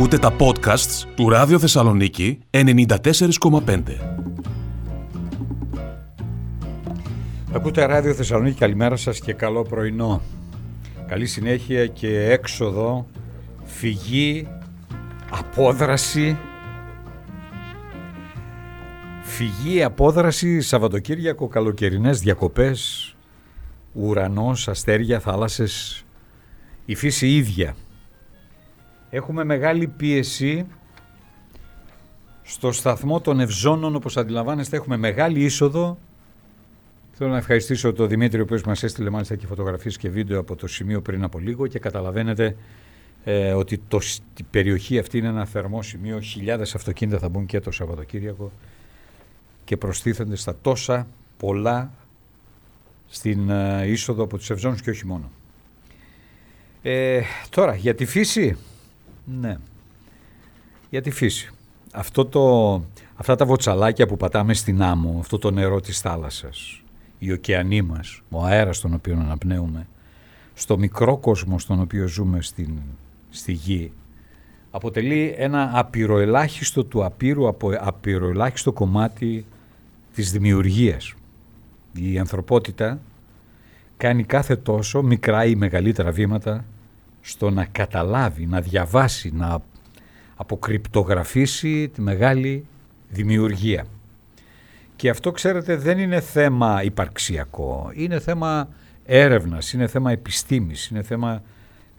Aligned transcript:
Ακούτε 0.00 0.18
τα 0.18 0.36
podcasts 0.38 1.04
του 1.14 1.28
Ράδιο 1.28 1.58
Θεσσαλονίκη 1.58 2.38
94,5. 2.50 3.82
Ακούτε 7.52 7.84
Ράδιο 7.84 8.14
Θεσσαλονίκη, 8.14 8.58
καλημέρα 8.58 8.96
σας 8.96 9.20
και 9.20 9.32
καλό 9.32 9.62
πρωινό. 9.62 10.22
Καλή 11.06 11.26
συνέχεια 11.26 11.86
και 11.86 12.30
έξοδο, 12.30 13.06
φυγή, 13.64 14.48
απόδραση. 15.30 16.38
Φυγή, 19.22 19.82
απόδραση, 19.82 20.60
Σαββατοκύριακο, 20.60 21.48
καλοκαιρινές 21.48 22.20
διακοπές, 22.20 23.14
ουρανός, 23.92 24.68
αστέρια, 24.68 25.20
θάλασσες, 25.20 26.04
η 26.84 26.94
φύση 26.94 27.28
ίδια. 27.28 27.74
Έχουμε 29.10 29.44
μεγάλη 29.44 29.86
πίεση 29.86 30.66
στο 32.42 32.72
σταθμό 32.72 33.20
των 33.20 33.40
Ευζώνων, 33.40 33.94
όπως 33.94 34.16
αντιλαμβάνεστε, 34.16 34.76
έχουμε 34.76 34.96
μεγάλη 34.96 35.44
είσοδο. 35.44 35.98
Θέλω 37.12 37.30
να 37.30 37.36
ευχαριστήσω 37.36 37.92
τον 37.92 38.08
Δημήτρη, 38.08 38.40
ο 38.40 38.42
οποίος 38.42 38.62
μας 38.62 38.82
έστειλε 38.82 39.10
μάλιστα 39.10 39.36
και 39.36 39.46
φωτογραφίες 39.46 39.96
και 39.96 40.08
βίντεο 40.08 40.40
από 40.40 40.56
το 40.56 40.66
σημείο 40.66 41.00
πριν 41.00 41.22
από 41.22 41.38
λίγο 41.38 41.66
και 41.66 41.78
καταλαβαίνετε 41.78 42.56
ε, 43.24 43.52
ότι 43.52 43.78
το, 43.88 44.00
η 44.36 44.42
περιοχή 44.50 44.98
αυτή 44.98 45.18
είναι 45.18 45.28
ένα 45.28 45.44
θερμό 45.44 45.82
σημείο. 45.82 46.20
Χιλιάδες 46.20 46.74
αυτοκίνητα 46.74 47.18
θα 47.18 47.28
μπουν 47.28 47.46
και 47.46 47.60
το 47.60 47.70
Σαββατοκύριακο 47.70 48.52
και 49.64 49.76
προστίθενται 49.76 50.36
στα 50.36 50.56
τόσα 50.62 51.06
πολλά 51.36 51.92
στην 53.06 53.50
ε, 53.50 53.86
είσοδο 53.86 54.22
από 54.22 54.36
τους 54.36 54.50
Ευζώνους 54.50 54.80
και 54.80 54.90
όχι 54.90 55.06
μόνο. 55.06 55.30
Ε, 56.82 57.20
τώρα, 57.50 57.74
για 57.74 57.94
τη 57.94 58.04
φύση, 58.04 58.56
ναι. 59.38 59.56
Για 60.90 61.02
τη 61.02 61.10
φύση. 61.10 61.50
Αυτό 61.92 62.24
το, 62.24 62.74
αυτά 63.14 63.36
τα 63.36 63.44
βοτσαλάκια 63.44 64.06
που 64.06 64.16
πατάμε 64.16 64.54
στην 64.54 64.82
άμμο, 64.82 65.16
αυτό 65.20 65.38
το 65.38 65.50
νερό 65.50 65.80
της 65.80 66.00
θάλασσας, 66.00 66.82
η 67.18 67.32
ωκεανή 67.32 67.82
μας, 67.82 68.22
ο 68.30 68.44
αέρας 68.44 68.80
τον 68.80 68.94
οποίο 68.94 69.14
αναπνέουμε, 69.14 69.86
στο 70.54 70.78
μικρό 70.78 71.16
κόσμο 71.16 71.58
στον 71.58 71.80
οποίο 71.80 72.06
ζούμε 72.06 72.42
στην, 72.42 72.78
στη 73.30 73.52
γη, 73.52 73.92
αποτελεί 74.70 75.34
ένα 75.36 75.70
απειροελάχιστο 75.74 76.84
του 76.84 77.04
απείρου, 77.04 77.48
από 77.48 77.72
απειροελάχιστο 77.80 78.72
κομμάτι 78.72 79.44
της 80.14 80.32
δημιουργίας. 80.32 81.14
Η 81.92 82.18
ανθρωπότητα 82.18 83.00
κάνει 83.96 84.24
κάθε 84.24 84.56
τόσο 84.56 85.02
μικρά 85.02 85.44
ή 85.44 85.54
μεγαλύτερα 85.54 86.10
βήματα 86.10 86.64
στο 87.20 87.50
να 87.50 87.64
καταλάβει, 87.64 88.46
να 88.46 88.60
διαβάσει, 88.60 89.30
να 89.34 89.58
αποκρυπτογραφήσει 90.36 91.88
τη 91.88 92.00
μεγάλη 92.00 92.66
δημιουργία. 93.08 93.86
Και 94.96 95.10
αυτό 95.10 95.30
ξέρετε 95.30 95.76
δεν 95.76 95.98
είναι 95.98 96.20
θέμα 96.20 96.82
υπαρξιακό, 96.82 97.90
είναι 97.94 98.18
θέμα 98.18 98.68
έρευνας, 99.04 99.72
είναι 99.72 99.86
θέμα 99.86 100.12
επιστήμης, 100.12 100.86
είναι 100.86 101.02
θέμα 101.02 101.42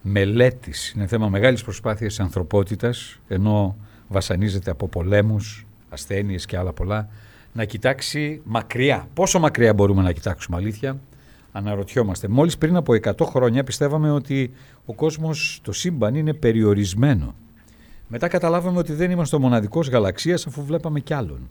μελέτης, 0.02 0.92
είναι 0.92 1.08
θέμα 1.08 1.30
μεγάλης 1.30 1.64
προσπάθειας 1.64 2.20
ανθρωπότητας, 2.20 3.20
ενώ 3.28 3.78
βασανίζεται 4.08 4.72
από 4.72 4.88
πολέμους, 4.88 5.66
ασθένειες 5.90 6.46
και 6.46 6.58
άλλα 6.58 6.74
πολλά, 6.74 7.10
να 7.54 7.66
κοιτάξει 7.66 8.42
μακριά. 8.44 9.08
Πόσο 9.14 9.40
μακριά 9.40 9.74
μπορούμε 9.74 10.02
να 10.02 10.12
κοιτάξουμε 10.12 10.58
αλήθεια, 10.58 11.00
αναρωτιόμαστε. 11.52 12.28
Μόλις 12.28 12.58
πριν 12.58 12.76
από 12.76 12.94
100 12.94 13.26
χρόνια 13.26 13.64
πιστεύαμε 13.64 14.12
ότι 14.12 14.52
ο 14.86 14.94
κόσμος, 14.94 15.60
το 15.64 15.72
σύμπαν 15.72 16.16
είναι 16.16 16.34
περιορισμένο. 16.34 17.36
Μετά 18.08 18.28
καταλάβαμε 18.28 18.78
ότι 18.78 18.94
δεν 18.94 19.12
είμαστε 19.12 19.36
ο 19.36 19.40
μοναδικός 19.40 19.90
γαλαξίας 19.90 20.48
αφού 20.48 20.66
βλέπαμε 20.66 21.00
κι 21.00 21.14
άλλον. 21.14 21.50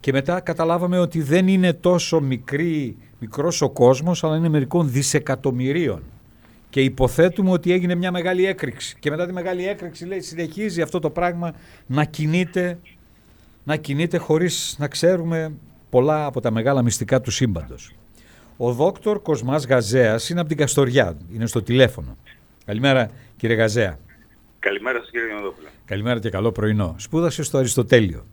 Και 0.00 0.12
μετά 0.12 0.40
καταλάβαμε 0.40 0.98
ότι 0.98 1.22
δεν 1.22 1.48
είναι 1.48 1.72
τόσο 1.72 2.20
μικρή, 2.20 2.96
μικρός 3.18 3.62
ο 3.62 3.70
κόσμος 3.70 4.24
αλλά 4.24 4.36
είναι 4.36 4.48
μερικών 4.48 4.90
δισεκατομμυρίων. 4.90 6.02
Και 6.70 6.80
υποθέτουμε 6.80 7.50
ότι 7.50 7.72
έγινε 7.72 7.94
μια 7.94 8.10
μεγάλη 8.10 8.46
έκρηξη. 8.46 8.96
Και 8.98 9.10
μετά 9.10 9.26
τη 9.26 9.32
μεγάλη 9.32 9.66
έκρηξη 9.66 10.04
λέει 10.04 10.20
συνεχίζει 10.20 10.82
αυτό 10.82 10.98
το 10.98 11.10
πράγμα 11.10 11.52
να 11.86 12.04
κινείται, 12.04 12.78
να 13.64 13.76
κινείται 13.76 14.18
χωρίς 14.18 14.76
να 14.78 14.88
ξέρουμε 14.88 15.52
πολλά 15.90 16.26
από 16.26 16.40
τα 16.40 16.50
μεγάλα 16.50 16.82
μυστικά 16.82 17.20
του 17.20 17.30
σύμπαντος. 17.30 17.92
Ο 18.56 18.72
δόκτωρ 18.72 19.22
Κοσμάς 19.22 19.66
Γαζέας 19.66 20.28
είναι 20.28 20.40
από 20.40 20.48
την 20.48 20.58
Καστοριά. 20.58 21.16
Είναι 21.34 21.46
στο 21.46 21.62
τηλέφωνο. 21.62 22.16
Καλημέρα, 22.64 23.10
κύριε 23.36 23.56
Γαζέα. 23.56 23.98
Καλημέρα 24.58 24.98
σας, 24.98 25.10
κύριε 25.10 25.26
Γιαννοδόπουλο. 25.26 25.68
Καλημέρα 25.84 26.20
και 26.20 26.30
καλό 26.30 26.52
πρωινό. 26.52 26.94
Σπούδασε 26.98 27.42
στο 27.42 27.58
Αριστοτέλειο. 27.58 28.26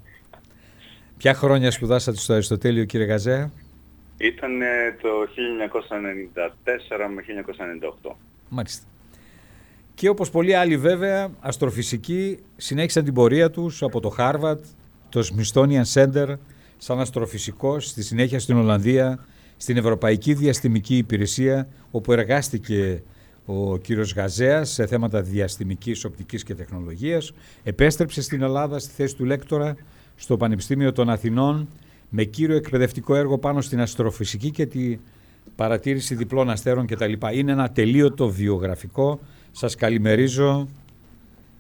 Ποια 1.18 1.34
χρόνια 1.34 1.72
σπουδάσατε 1.72 2.18
στο 2.18 2.34
Αριστοτέλειο, 2.34 2.86
κύριε 2.86 3.06
Γαζέα; 3.06 3.52
Ήταν 4.18 4.52
το 5.02 5.10
1994 6.96 7.10
με 7.16 7.22
1998. 8.12 8.16
Μάλιστα. 8.50 8.86
Και 9.94 10.10
όπως 10.10 10.30
πολλοί 10.30 10.54
άλλοι 10.54 10.78
βέβαια, 10.78 11.32
αστροφυσικοί 11.40 12.40
συνέχισαν 12.58 13.04
την 13.04 13.14
πορεία 13.14 13.52
τους 13.52 13.84
από 13.84 14.00
το 14.00 14.16
Harvard, 14.18 14.60
το 15.10 15.28
Smithsonian 15.34 15.94
Center, 15.94 16.36
σαν 16.78 17.00
αστροφυσικός, 17.00 17.88
στη 17.88 18.04
συνέχεια 18.04 18.40
στην 18.40 18.58
Ολλανδία, 18.58 19.26
στην 19.62 19.78
Ευρωπαϊκή 19.78 20.34
Διαστημική 20.34 20.98
Υπηρεσία 20.98 21.68
όπου 21.92 22.12
εργάστηκε 22.12 23.04
ο 23.46 23.78
κύριος 23.78 24.14
Γαζέας 24.14 24.70
σε 24.70 24.86
θέματα 24.86 25.22
διαστημικής, 25.22 26.06
οπτικής 26.06 26.44
και 26.44 26.56
τεχνολογίας. 26.56 27.34
Επέστρεψε 27.64 28.22
στην 28.22 28.42
Ελλάδα 28.42 28.80
στη 28.80 28.94
θέση 28.94 29.16
του 29.16 29.26
λέκτορα 29.26 29.76
στο 30.16 30.38
Πανεπιστήμιο 30.38 30.92
των 30.92 31.10
Αθηνών 31.10 31.68
με 32.10 32.24
κύριο 32.24 32.56
εκπαιδευτικό 32.56 33.16
έργο 33.16 33.38
πάνω 33.38 33.62
στην 33.62 33.82
αστροφυσική 33.82 34.52
και 34.52 34.66
τη 34.66 34.98
παρατήρηση 35.56 36.16
διπλών 36.16 36.50
αστέρων 36.50 36.86
κτλ. 36.86 37.14
Είναι 37.32 37.52
ένα 37.52 37.72
τελείωτο 37.72 38.30
βιογραφικό. 38.30 39.20
Σας 39.52 39.76
καλημερίζω 39.76 40.68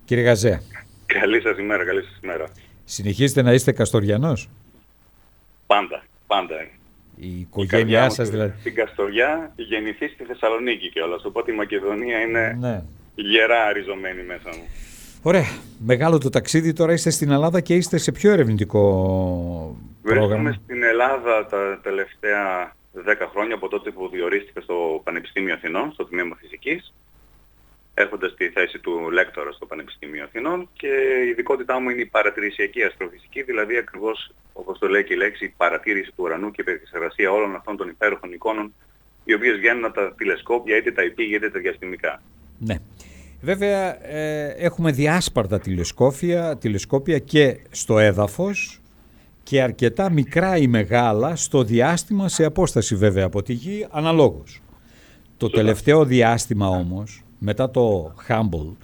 κύριε 0.05 0.23
Γαζέα. 0.23 0.61
Καλή 1.05 1.41
σας 1.41 1.57
ημέρα, 1.57 1.85
καλή 1.85 2.03
σας 2.03 2.19
ημέρα. 2.23 2.47
Συνεχίζετε 2.83 3.41
να 3.41 3.53
είστε 3.53 3.71
καστοριανός; 3.71 4.49
Πάντα, 5.67 6.03
πάντα. 6.27 6.55
Η 7.15 7.39
οικογένειά 7.39 8.09
σας 8.09 8.29
δηλαδή. 8.29 8.53
Στην 8.59 8.75
Καστοριά 8.75 9.51
γεννηθεί 9.55 10.07
στη 10.07 10.23
Θεσσαλονίκη 10.23 10.89
κιόλας. 10.89 11.25
Οπότε 11.25 11.51
η 11.51 11.55
Μακεδονία 11.55 12.19
είναι 12.19 12.57
ναι. 12.59 12.83
γερά 13.15 13.73
ριζωμένη 13.73 14.23
μέσα 14.23 14.49
μου. 14.57 14.63
Ωραία. 15.21 15.45
Μεγάλο 15.79 16.17
το 16.17 16.29
ταξίδι. 16.29 16.73
Τώρα 16.73 16.93
είστε 16.93 17.09
στην 17.09 17.31
Ελλάδα 17.31 17.61
και 17.61 17.75
είστε 17.75 17.97
σε 17.97 18.11
πιο 18.11 18.31
ερευνητικό 18.31 18.81
πρόγραμμα. 20.01 20.27
Βρίσκομαι 20.27 20.59
στην 20.63 20.83
Ελλάδα 20.83 21.45
τα 21.45 21.79
τελευταία 21.83 22.75
10 22.95 23.27
χρόνια 23.31 23.55
από 23.55 23.67
τότε 23.67 23.91
που 23.91 24.09
διορίστηκα 24.09 24.61
στο 24.61 25.01
Πανεπιστήμιο 25.03 25.53
Αθηνών, 25.53 25.91
στο 25.91 26.05
Τμήμα 26.05 26.35
Φυσικής 26.35 26.93
έρχοντας 27.93 28.31
στη 28.31 28.49
θέση 28.49 28.79
του 28.79 29.11
λέκτορα 29.11 29.51
στο 29.51 29.65
Πανεπιστήμιο 29.65 30.23
Αθηνών 30.23 30.69
και 30.73 30.87
η 31.25 31.29
ειδικότητά 31.29 31.79
μου 31.79 31.89
είναι 31.89 32.01
η 32.01 32.05
παρατηρησιακή 32.05 32.83
αστροφυσική, 32.83 33.41
δηλαδή 33.43 33.77
ακριβώς 33.77 34.31
όπως 34.61 34.79
το 34.79 34.87
λέει 34.87 35.03
και 35.03 35.13
η 35.13 35.17
λέξη, 35.17 35.45
η 35.45 35.53
παρατήρηση 35.57 36.09
του 36.09 36.23
ουρανού 36.23 36.51
και 36.51 36.63
η 36.67 36.71
επεξεργασία 36.71 37.31
όλων 37.31 37.55
αυτών 37.55 37.77
των 37.77 37.89
υπέροχων 37.89 38.31
εικόνων 38.33 38.73
οι 39.23 39.33
οποίες 39.33 39.57
βγαίνουν 39.57 39.85
από 39.85 39.93
τα 39.93 40.13
τηλεσκόπια 40.17 40.77
είτε 40.77 40.91
τα 40.91 41.03
υπή 41.03 41.23
είτε 41.23 41.49
τα 41.49 41.59
διαστημικά. 41.59 42.21
Ναι. 42.59 42.75
Βέβαια 43.41 44.07
ε, 44.07 44.55
έχουμε 44.57 44.91
διάσπαρτα 44.91 45.59
τηλεσκόπια, 45.59 46.57
τηλεσκόπια 46.57 47.19
και 47.19 47.59
στο 47.69 47.99
έδαφος 47.99 48.81
και 49.43 49.61
αρκετά 49.61 50.11
μικρά 50.11 50.57
ή 50.57 50.67
μεγάλα 50.67 51.35
στο 51.35 51.63
διάστημα 51.63 52.29
σε 52.29 52.45
απόσταση 52.45 52.95
βέβαια 52.95 53.25
από 53.25 53.41
τη 53.41 53.53
γη 53.53 53.87
αναλόγως. 53.91 54.61
Το 55.37 55.49
τελευταίο 55.49 56.05
διάστημα 56.05 56.67
όμως 56.67 57.23
μετά 57.39 57.69
το 57.71 58.15
Humble, 58.27 58.75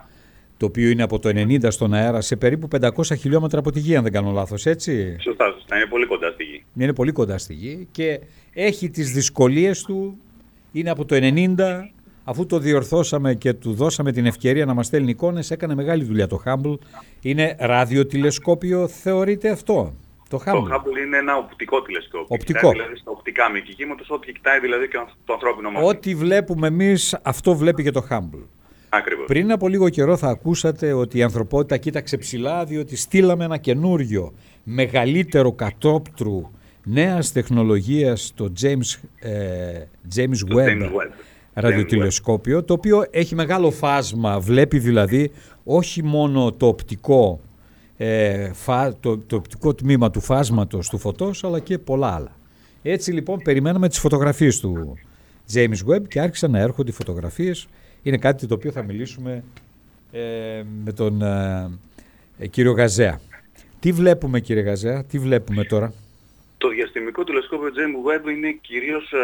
το 0.58 0.66
οποίο 0.66 0.90
είναι 0.90 1.04
από 1.04 1.20
το 1.20 1.30
90 1.30 1.66
στον 1.68 1.94
αέρα 1.94 2.22
σε 2.22 2.36
περίπου 2.36 2.68
500 2.82 2.90
χιλιόμετρα 3.18 3.60
από 3.60 3.72
τη 3.72 3.80
γη, 3.80 3.96
αν 3.96 4.04
δεν 4.04 4.12
κάνω 4.12 4.32
λάθος, 4.32 4.66
έτσι; 4.66 5.16
Σωστά, 5.22 5.52
σωστά. 5.52 5.76
Είναι 5.76 5.86
πολύ 5.86 6.06
κοντά 6.06 6.32
στη 6.32 6.44
γη. 6.44 6.64
Είναι 6.78 6.94
πολύ 6.94 7.12
κοντά 7.12 7.38
στη 7.38 7.54
γη 7.54 7.88
και 7.92 8.20
έχει 8.54 8.90
τις 8.90 9.12
δυσκολίες 9.12 9.84
του, 9.84 10.18
είναι 10.72 10.90
από 10.90 11.06
το 11.06 11.16
90, 11.20 11.90
αφού 12.24 12.46
το 12.46 12.60
διορθώσαμε 12.60 13.34
και 13.34 13.54
του 13.54 13.74
δώσαμε 13.74 14.12
την 14.12 14.26
ευκαιρία 14.26 14.66
να 14.66 14.74
μας 14.74 14.86
στέλνει 14.86 15.10
εικόνες, 15.10 15.52
έκανε 15.52 15.76
μεγάλη 15.76 16.04
δουλειά 16.04 16.28
το 16.28 16.42
Hubble. 16.46 16.78
Είναι 17.22 17.56
ραδιοτηλεσκόπιο, 17.60 18.88
θεωρείται 18.88 19.50
αυτό. 19.50 19.94
Το 20.30 20.38
Hubble. 20.46 20.52
Το 20.52 20.68
Hubble 20.72 21.06
είναι 21.06 21.18
ένα 21.18 21.38
οπτικό 21.38 21.82
τηλεσκόπιο. 21.82 22.26
Οπτικό. 22.30 22.60
Κοιτάει 22.60 22.74
δηλαδή 22.74 22.96
στα 22.96 23.12
οπτικά 23.12 23.50
μήκη 23.50 23.76
ό,τι 24.08 24.32
κοιτάει 24.32 24.60
δηλαδή 24.60 24.88
και 24.88 24.98
το 25.26 25.34
ανθρώπινο 25.34 25.72
μάτι. 25.72 25.86
Ό,τι 25.86 26.16
βλέπουμε 26.16 26.68
εμείς, 26.68 27.20
αυτό 27.22 27.56
βλέπει 27.56 27.84
και 27.84 27.92
το 27.92 28.08
Hubble. 28.10 28.46
Ακριβώς. 28.98 29.26
Πριν 29.26 29.52
από 29.52 29.68
λίγο 29.68 29.90
καιρό 29.90 30.18
θα 30.18 30.28
ακούσατε 30.28 30.94
ότι 30.94 31.18
η 31.18 31.24
ανθρωπότητα 31.24 31.78
κοίταξε 31.78 32.18
ψηλά 32.18 32.66
διότι 32.66 32.96
στείλαμε 32.96 33.44
ένα 33.44 33.58
καινούριο, 33.58 34.34
μεγαλύτερο 34.64 35.52
κατόπτρου 35.52 36.50
νέας 36.84 37.32
τεχνολογίας 37.32 38.32
το 38.36 38.52
James, 38.62 39.00
ε, 39.20 39.82
James, 40.16 40.56
Webb, 40.56 40.68
James 40.68 40.84
Webb. 40.84 41.12
ραδιοτηλεσκόπιο, 41.54 42.64
το 42.64 42.74
οποίο 42.74 43.06
έχει 43.10 43.36
μεγάλο 43.36 43.72
φάσμα, 43.72 44.40
βλέπει 44.40 44.80
δηλαδή 44.80 45.32
όχι 45.64 46.04
μόνο 46.04 46.52
το 46.52 46.68
οπτικό, 46.68 47.40
ε, 47.98 48.52
το, 49.00 49.18
το 49.18 49.36
οπτικό 49.36 49.74
τμήμα 49.74 50.10
του 50.12 50.22
φάσματος 50.22 50.90
του 50.90 50.98
φωτός, 50.98 51.44
αλλά 51.44 51.60
και 51.60 51.78
πολλά 51.78 52.14
άλλα. 52.14 52.36
Έτσι 52.82 53.12
λοιπόν 53.12 53.40
περιμέναμε 53.44 53.88
τις 53.88 54.00
φωτογραφίες 54.00 54.60
του 54.60 54.98
James 55.54 55.92
Webb 55.92 56.08
και 56.08 56.20
άρχισαν 56.20 56.52
να 56.52 56.60
έρχονται 56.60 56.90
οι 56.90 56.94
φωτογραφίες. 56.94 57.68
Είναι 58.04 58.18
κάτι 58.18 58.48
το 58.48 58.54
οποίο 58.54 58.72
θα 58.72 58.84
μιλήσουμε 58.84 59.44
ε, 60.12 60.64
με 60.84 60.94
τον 60.94 61.22
ε, 62.38 62.48
κύριο 62.48 62.72
Γαζέα. 62.72 63.20
Τι 63.80 63.92
βλέπουμε 63.92 64.40
κύριε 64.40 64.62
Γαζέα, 64.62 65.04
τι 65.04 65.20
βλέπουμε 65.20 65.64
τώρα; 65.64 65.94
Το 66.58 66.68
διαστημικό 66.68 67.24
τηλεσκόπιο 67.24 67.70
James 67.70 68.10
Webb 68.10 68.30
είναι 68.30 68.52
κυρίως 68.52 69.12
ε, 69.12 69.18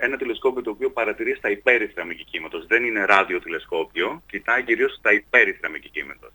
ε, 0.00 0.04
ένα 0.06 0.16
τηλεσκόπιο 0.16 0.62
το 0.62 0.70
οποίο 0.70 0.90
παρατηρεί 0.90 1.34
στα 1.34 1.50
υπέρυθρα 1.50 2.04
κύματος. 2.30 2.66
Δεν 2.66 2.84
είναι 2.84 3.04
ραδιοτηλεσκόπιο, 3.04 4.22
κοιτάει 4.30 4.62
κυρίως 4.62 4.94
στα 4.94 5.12
υπέρυθρα 5.12 5.68
κύματος. 5.92 6.30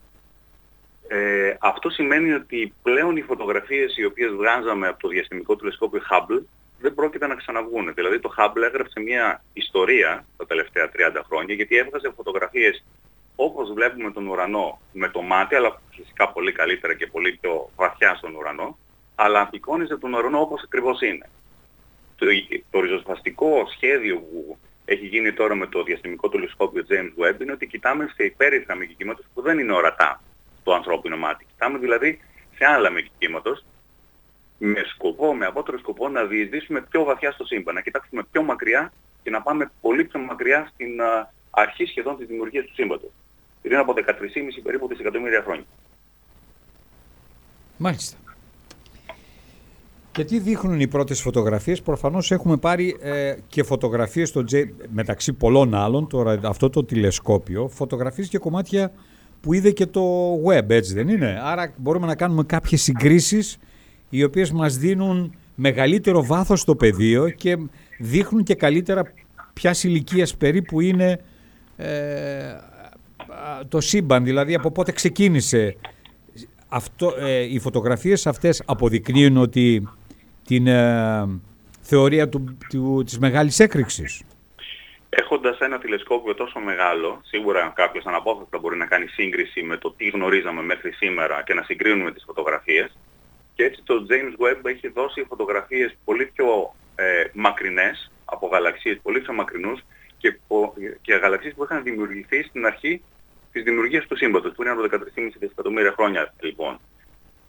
Ε, 1.08 1.56
αυτό 1.60 1.90
σημαίνει 1.90 2.32
ότι 2.32 2.74
πλέον 2.84 3.18
οι 3.18 3.22
φωτογραφίες 3.22 3.98
οι 3.98 4.06
οποίες 4.06 4.32
βγάζαμε 4.32 4.88
από 4.88 5.00
το 5.00 5.08
διαστημικό 5.08 5.56
τηλεσκόπιο 5.56 6.02
Hubble 6.10 6.42
δεν 6.86 6.94
πρόκειται 6.94 7.28
να 7.28 7.36
ξαναβγούν. 7.36 7.94
Δηλαδή 7.94 8.20
το 8.20 8.34
Hubble 8.38 8.64
έγραψε 8.70 9.00
μια 9.00 9.44
ιστορία 9.54 10.26
τα 10.38 10.46
τελευταία 10.46 10.90
30 11.18 11.22
χρόνια 11.28 11.54
γιατί 11.56 11.78
έβγαζε 11.78 12.14
φωτογραφίες 12.16 12.86
όπως 13.36 13.74
βλέπουμε 13.74 14.12
τον 14.12 14.28
ουρανό 14.28 14.80
με 14.94 15.08
το 15.10 15.22
μάτι, 15.22 15.56
αλλά 15.56 15.82
φυσικά 15.96 16.30
πολύ 16.30 16.52
καλύτερα 16.52 16.94
και 16.94 17.08
πολύ 17.08 17.38
πιο 17.42 17.70
βαθιά 17.76 18.16
στον 18.16 18.36
ουρανό, 18.36 18.78
αλλά 19.16 19.42
απεικόνιζε 19.42 19.98
τον 19.98 20.14
ουρανό 20.14 20.40
όπως 20.40 20.62
ακριβώς 20.64 21.02
είναι. 21.02 21.30
Το, 22.16 22.26
το 22.72 22.80
ριζοσπαστικό 22.80 23.68
σχέδιο 23.76 24.16
που 24.18 24.58
έχει 24.86 25.06
γίνει 25.06 25.34
τώρα 25.34 25.56
με 25.56 25.68
το 25.68 25.84
διαστημικό 25.84 26.30
τηλεσκόπιο 26.30 26.86
James 26.90 27.14
Webb 27.22 27.42
είναι 27.42 27.52
ότι 27.52 27.68
κοιτάμε 27.68 28.12
σε 28.16 28.24
υπέρυθρα 28.24 28.76
μεγικήματος 28.76 29.26
που 29.34 29.42
δεν 29.42 29.60
είναι 29.60 29.74
ορατά 29.74 30.22
το 30.64 30.74
ανθρώπινο 30.74 31.18
μάτι. 31.18 31.46
Κοιτάμε 31.46 31.78
δηλαδή 31.78 32.20
σε 32.56 32.66
άλλα 32.66 32.90
μεγικήματος 32.90 33.66
με 34.58 34.82
σκοπό, 34.94 35.34
με 35.34 35.46
απότερο 35.46 35.78
σκοπό 35.78 36.10
να 36.10 36.24
διεισδύσουμε 36.24 36.82
πιο 36.82 37.04
βαθιά 37.04 37.32
στο 37.32 37.46
σύμπαν, 37.46 37.76
να 37.76 37.82
κοιτάξουμε 37.82 38.24
πιο 38.32 38.44
μακριά 38.44 38.92
και 39.24 39.30
να 39.30 39.42
πάμε 39.42 39.72
πολύ 39.82 40.04
πιο 40.04 40.20
μακριά 40.20 40.70
στην 40.74 41.02
αρχή 41.50 41.86
σχεδόν 41.86 42.18
της 42.18 42.28
δημιουργίας 42.28 42.66
του 42.66 42.74
σύμπαντος 42.74 43.12
πριν 43.62 43.78
από 43.78 43.94
13,5 43.94 44.02
περίπου 44.64 44.88
δισεκατομμύρια 44.88 45.42
χρόνια. 45.42 45.66
Μάλιστα. 47.78 48.18
Και 50.12 50.24
τι 50.24 50.40
δείχνουν 50.40 50.80
οι 50.80 50.88
πρώτες 50.88 51.22
φωτογραφίες; 51.22 51.82
Προφανώς 51.82 52.32
έχουμε 52.32 52.58
πάρει 52.58 52.98
ε, 53.02 53.36
και 53.48 53.64
φωτογραφίες 53.64 54.30
στο 54.30 54.44
μεταξύ 54.90 55.34
πολλών 55.34 55.74
άλλων, 55.74 56.08
τώρα 56.08 56.40
αυτό 56.44 56.70
το 56.70 56.84
τηλεσκόπιο, 56.84 57.68
φωτογραφίες 57.68 58.28
και 58.28 58.38
κομμάτια 58.38 58.92
που 59.42 59.54
είδε 59.54 59.72
και 59.72 59.86
το 59.86 60.34
web, 60.46 60.70
έτσι 60.70 60.94
δεν 60.94 61.08
είναι; 61.08 61.40
Άρα 61.44 61.74
μπορούμε 61.78 62.08
να 62.08 62.16
κάνουμε 62.16 62.44
κάποιες 62.44 62.82
συγκρίσεις 62.82 63.58
οι 64.10 64.24
οποίες 64.24 64.52
μας 64.52 64.78
δίνουν 64.78 65.36
μεγαλύτερο 65.56 66.26
βάθος 66.26 66.60
στο 66.60 66.76
πεδίο 66.76 67.30
και 67.30 67.58
δείχνουν 68.00 68.44
και 68.44 68.56
καλύτερα 68.56 69.14
ποιας 69.54 69.84
ηλικίας 69.84 70.38
περίπου 70.38 70.82
είναι 70.82 71.20
ε, 71.78 72.56
το 73.70 73.82
σύμπαν, 73.82 74.24
δηλαδή 74.24 74.56
από 74.56 74.72
πότε 74.72 74.92
ξεκίνησε. 74.92 75.78
Αυτό, 76.68 77.14
ε, 77.20 77.42
οι 77.42 77.60
φωτογραφίες 77.60 78.28
αυτές 78.28 78.64
αποδεικνύουν 78.66 79.38
ότι 79.38 79.88
την 80.46 80.68
ε, 80.68 81.40
θεωρία 81.82 82.30
του, 82.30 82.58
του, 82.70 83.04
της 83.06 83.20
μεγάλης 83.20 83.60
έκρηξης. 83.60 84.24
Έχοντας 85.10 85.60
ένα 85.60 85.78
τηλεσκόπιο 85.80 86.34
τόσο 86.36 86.60
μεγάλο, 86.60 87.22
σίγουρα 87.24 87.72
κάποιος 87.76 88.06
αναπόφευκτα 88.06 88.58
μπορεί 88.60 88.78
να 88.78 88.86
κάνει 88.86 89.08
σύγκριση 89.08 89.62
με 89.62 89.78
το 89.78 89.92
τι 89.98 90.10
γνωρίζαμε 90.10 90.62
μέχρι 90.62 90.92
σήμερα 90.92 91.44
και 91.46 91.54
να 91.54 91.64
συγκρίνουμε 91.64 92.12
τις 92.12 92.24
φωτογραφίες. 92.26 92.98
Και 93.56 93.64
έτσι 93.64 93.82
το 93.84 94.06
James 94.10 94.46
Webb 94.46 94.66
έχει 94.66 94.88
δώσει 94.88 95.26
φωτογραφίες 95.28 95.98
πολύ 96.06 96.26
πιο 96.26 96.76
ε, 96.96 97.24
μακρινές 97.34 98.12
από 98.26 98.48
γαλαξίες 98.48 99.00
πολύ 99.02 99.20
πιο 99.22 99.34
μακρινούς 99.34 99.82
και, 100.18 100.40
και 101.02 101.14
γαλαξίες 101.14 101.54
που 101.54 101.64
είχαν 101.64 101.84
δημιουργηθεί 101.84 102.44
στην 102.44 102.66
αρχή 102.66 103.02
της 103.52 103.64
δημιουργίας 103.64 104.06
του 104.08 104.18
σύμπαντος, 104.18 104.54
που 104.56 104.62
είναι 104.62 104.72
από 104.72 104.82
13,5 104.82 105.32
δισεκατομμύρια 105.40 105.92
χρόνια 105.92 106.34
λοιπόν. 106.40 106.80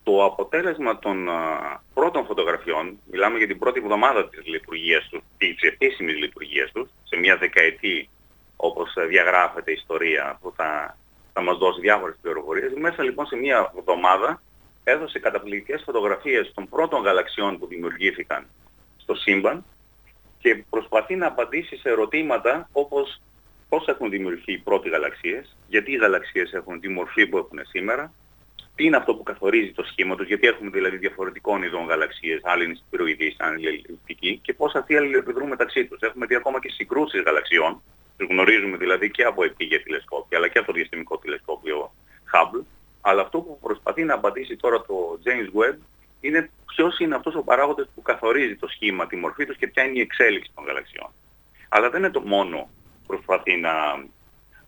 Το 0.02 0.24
αποτέλεσμα 0.24 0.98
των 0.98 1.28
α, 1.28 1.80
πρώτων 1.94 2.24
φωτογραφιών, 2.24 2.98
μιλάμε 3.10 3.38
για 3.38 3.46
την 3.46 3.58
πρώτη 3.58 3.80
εβδομάδα 3.82 4.28
της 4.28 4.46
λειτουργίας 4.46 5.08
τους, 5.08 5.20
της 5.38 5.60
επίσημης 5.60 6.16
λειτουργίας 6.16 6.72
τους, 6.72 6.88
σε 7.04 7.16
μια 7.16 7.36
δεκαετή 7.36 8.08
όπως 8.56 8.94
διαγράφεται 9.08 9.70
η 9.70 9.74
ιστορία 9.74 10.38
που 10.42 10.52
θα, 10.56 10.98
θα 11.32 11.42
μας 11.42 11.56
δώσει 11.58 11.80
διάφορες 11.80 12.16
πληροφορίες. 12.22 12.72
Μέσα 12.76 13.02
λοιπόν 13.02 13.26
σε 13.26 13.36
μια 13.36 13.72
εβδομάδα 13.78 14.42
έδωσε 14.88 15.18
καταπληκτικές 15.18 15.82
φωτογραφίες 15.84 16.52
των 16.54 16.68
πρώτων 16.68 17.02
γαλαξιών 17.02 17.58
που 17.58 17.66
δημιουργήθηκαν 17.66 18.46
στο 18.96 19.14
σύμπαν 19.14 19.64
και 20.38 20.64
προσπαθεί 20.70 21.16
να 21.16 21.26
απαντήσει 21.26 21.76
σε 21.76 21.88
ερωτήματα 21.88 22.68
όπως 22.72 23.20
πώς 23.68 23.86
έχουν 23.86 24.10
δημιουργηθεί 24.10 24.52
οι 24.52 24.58
πρώτοι 24.58 24.88
γαλαξίες, 24.88 25.56
γιατί 25.68 25.92
οι 25.92 25.96
γαλαξίες 25.96 26.52
έχουν 26.52 26.80
τη 26.80 26.88
μορφή 26.88 27.26
που 27.26 27.38
έχουν 27.38 27.58
σήμερα, 27.62 28.12
τι 28.74 28.84
είναι 28.84 28.96
αυτό 28.96 29.14
που 29.14 29.22
καθορίζει 29.22 29.72
το 29.72 29.82
σχήμα 29.82 30.16
τους, 30.16 30.26
γιατί 30.26 30.46
έχουμε 30.46 30.70
δηλαδή 30.70 30.96
διαφορετικών 30.96 31.62
ειδών 31.62 31.86
γαλαξίες, 31.86 32.40
άλλη 32.44 32.64
είναι 32.64 32.74
σπυροειδείς, 32.74 33.36
άλλη 33.38 33.60
είναι 33.60 33.68
ελλειπτική 33.68 34.38
και 34.42 34.54
πώς 34.54 34.74
αυτοί 34.74 34.96
αλληλεπιδρούν 34.96 35.48
μεταξύ 35.48 35.86
τους. 35.86 36.00
Έχουμε 36.00 36.26
δει 36.26 36.34
ακόμα 36.34 36.60
και 36.60 36.70
συγκρούσεις 36.70 37.22
γαλαξιών, 37.22 37.82
τις 38.16 38.26
γνωρίζουμε 38.30 38.76
δηλαδή 38.76 39.10
και 39.10 39.22
από 39.22 39.44
επίγεια 39.44 39.82
τηλεσκόπια, 39.82 40.38
αλλά 40.38 40.48
και 40.48 40.58
από 40.58 40.66
το 40.66 40.72
διαστημικό 40.72 41.18
τηλεσκόπιο 41.18 41.92
Hubble, 42.32 42.64
αλλά 43.08 43.22
αυτό 43.22 43.40
που 43.40 43.58
προσπαθεί 43.58 44.04
να 44.04 44.14
απαντήσει 44.14 44.56
τώρα 44.56 44.80
το 44.80 45.18
James 45.24 45.58
Webb 45.58 45.78
είναι 46.20 46.50
ποιος 46.66 46.98
είναι 46.98 47.14
αυτός 47.14 47.34
ο 47.34 47.42
παράγοντας 47.42 47.88
που 47.94 48.02
καθορίζει 48.02 48.56
το 48.56 48.66
σχήμα, 48.68 49.06
τη 49.06 49.16
μορφή 49.16 49.46
τους 49.46 49.56
και 49.56 49.66
ποια 49.66 49.82
είναι 49.82 49.98
η 49.98 50.00
εξέλιξη 50.00 50.50
των 50.54 50.64
γαλαξιών. 50.64 51.10
Αλλά 51.68 51.90
δεν 51.90 52.00
είναι 52.00 52.10
το 52.10 52.20
μόνο 52.20 52.68
προσπαθεί 53.06 53.56
να 53.56 53.70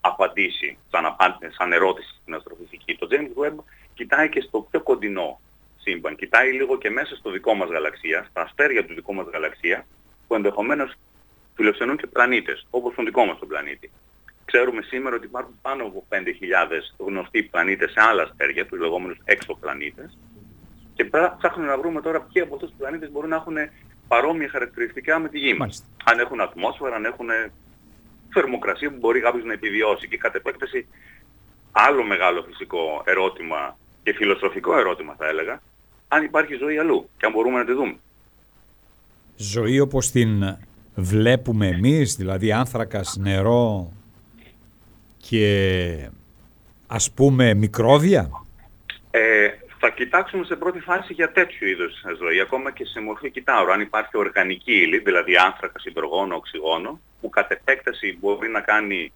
απαντήσει 0.01 0.79
σαν, 0.91 1.17
σαν 1.59 1.73
ερώτηση 1.73 2.15
στην 2.21 2.35
αστροφυσική. 2.35 2.97
Το 2.97 3.09
James 3.11 3.45
Webb 3.45 3.65
κοιτάει 3.95 4.29
και 4.29 4.41
στο 4.41 4.67
πιο 4.71 4.81
κοντινό 4.83 5.41
σύμπαν. 5.77 6.17
Κοιτάει 6.17 6.53
λίγο 6.53 6.79
και 6.79 6.91
μέσα 6.91 7.17
στο 7.17 7.31
δικό 7.31 7.55
μας 7.55 7.69
γαλαξία, 7.69 8.27
στα 8.31 8.43
αστέρια 8.43 8.87
του 8.87 8.95
δικού 8.95 9.15
μας 9.15 9.27
γαλαξία, 9.33 9.87
που 10.27 10.35
ενδεχομένως 10.35 10.93
φιλοξενούν 11.55 11.97
και 11.97 12.07
πλανήτες, 12.07 12.67
όπως 12.71 12.95
τον 12.95 13.05
δικό 13.05 13.25
μας 13.25 13.39
τον 13.39 13.49
πλανήτη. 13.49 13.91
Ξέρουμε 14.51 14.83
σήμερα 14.83 15.17
ότι 15.17 15.27
υπάρχουν 15.27 15.59
πάνω 15.63 15.85
από 15.85 16.07
5.000 16.09 16.17
γνωστοί 16.99 17.43
πλανήτες 17.43 17.91
σε 17.91 18.01
άλλα 18.01 18.23
αστέρια, 18.23 18.67
τους 18.67 18.79
λεγόμενους 18.79 19.19
εξωπλανήτες, 19.25 20.19
και 20.95 21.05
ψάχνουμε 21.39 21.69
να 21.69 21.79
βρούμε 21.79 22.01
τώρα 22.01 22.21
ποιοι 22.21 22.43
από 22.43 22.55
αυτούς 22.55 22.69
τους 22.69 22.79
πλανήτες 22.79 23.11
μπορούν 23.11 23.31
να 23.31 23.37
έχουν 23.37 23.57
παρόμοια 24.09 24.49
χαρακτηριστικά 24.49 25.19
με 25.19 25.29
τη 25.29 25.39
Γη 25.39 25.55
μας. 25.55 25.85
Αν 26.05 26.19
έχουν 26.19 26.41
ατμόσφαιρα, 26.41 26.95
αν 26.95 27.05
έχουν 27.05 27.29
θερμοκρασία 28.33 28.91
που 28.91 28.97
μπορεί 28.97 29.21
κάποιος 29.21 29.45
να 29.45 29.53
επιβιώσει. 29.53 30.09
Και 30.09 30.17
κατ' 30.17 30.35
επέκταση 30.35 30.87
άλλο 31.73 32.03
μεγάλο 32.05 32.43
φυσικό 32.43 33.03
ερώτημα 33.05 33.77
και 34.03 34.13
φιλοσοφικό 34.13 34.79
ερώτημα 34.79 35.15
θα 35.19 35.27
έλεγα, 35.27 35.63
αν 36.09 36.25
υπάρχει 36.25 36.55
ζωή 36.55 36.79
αλλού 36.79 37.09
και 37.17 37.27
αν 37.27 37.33
μπορούμε 37.33 37.59
να 37.59 37.65
τη 37.65 37.73
δούμε. 37.73 37.97
Ζωή 39.37 39.81
όπως 39.81 40.11
την 40.11 40.57
βλέπουμε 40.95 41.67
εμείς, 41.67 42.17
δηλαδή 42.17 42.53
άνθρακας, 42.53 43.17
νερό 43.21 43.93
και 45.19 46.11
ας 46.87 47.13
πούμε 47.13 47.55
μικρόβια; 47.55 48.31
Ε, 49.11 49.49
θα 49.79 49.91
κοιτάξουμε 49.91 50.45
σε 50.45 50.57
πρώτη 50.57 50.81
φάση 50.81 51.13
για 51.13 51.33
τέτοιου 51.33 51.69
είδους 51.69 52.05
ζωή, 52.19 52.41
ακόμα 52.41 52.71
και 52.71 52.85
σε 52.85 53.01
μορφή 53.01 53.31
κυτάρου. 53.31 53.73
Αν 53.73 53.81
υπάρχει 53.81 54.17
οργανική 54.17 54.73
ύλη, 54.73 54.99
δηλαδή 54.99 55.37
άνθρακα, 55.37 55.81
υδρογόνο, 55.85 56.35
οξυγόνο, 56.37 57.01
που 57.21 57.29
κατ' 57.29 57.51
επέκταση 57.51 58.17
μπορεί 58.21 58.49
να 58.49 58.61
κάνει 58.61 59.13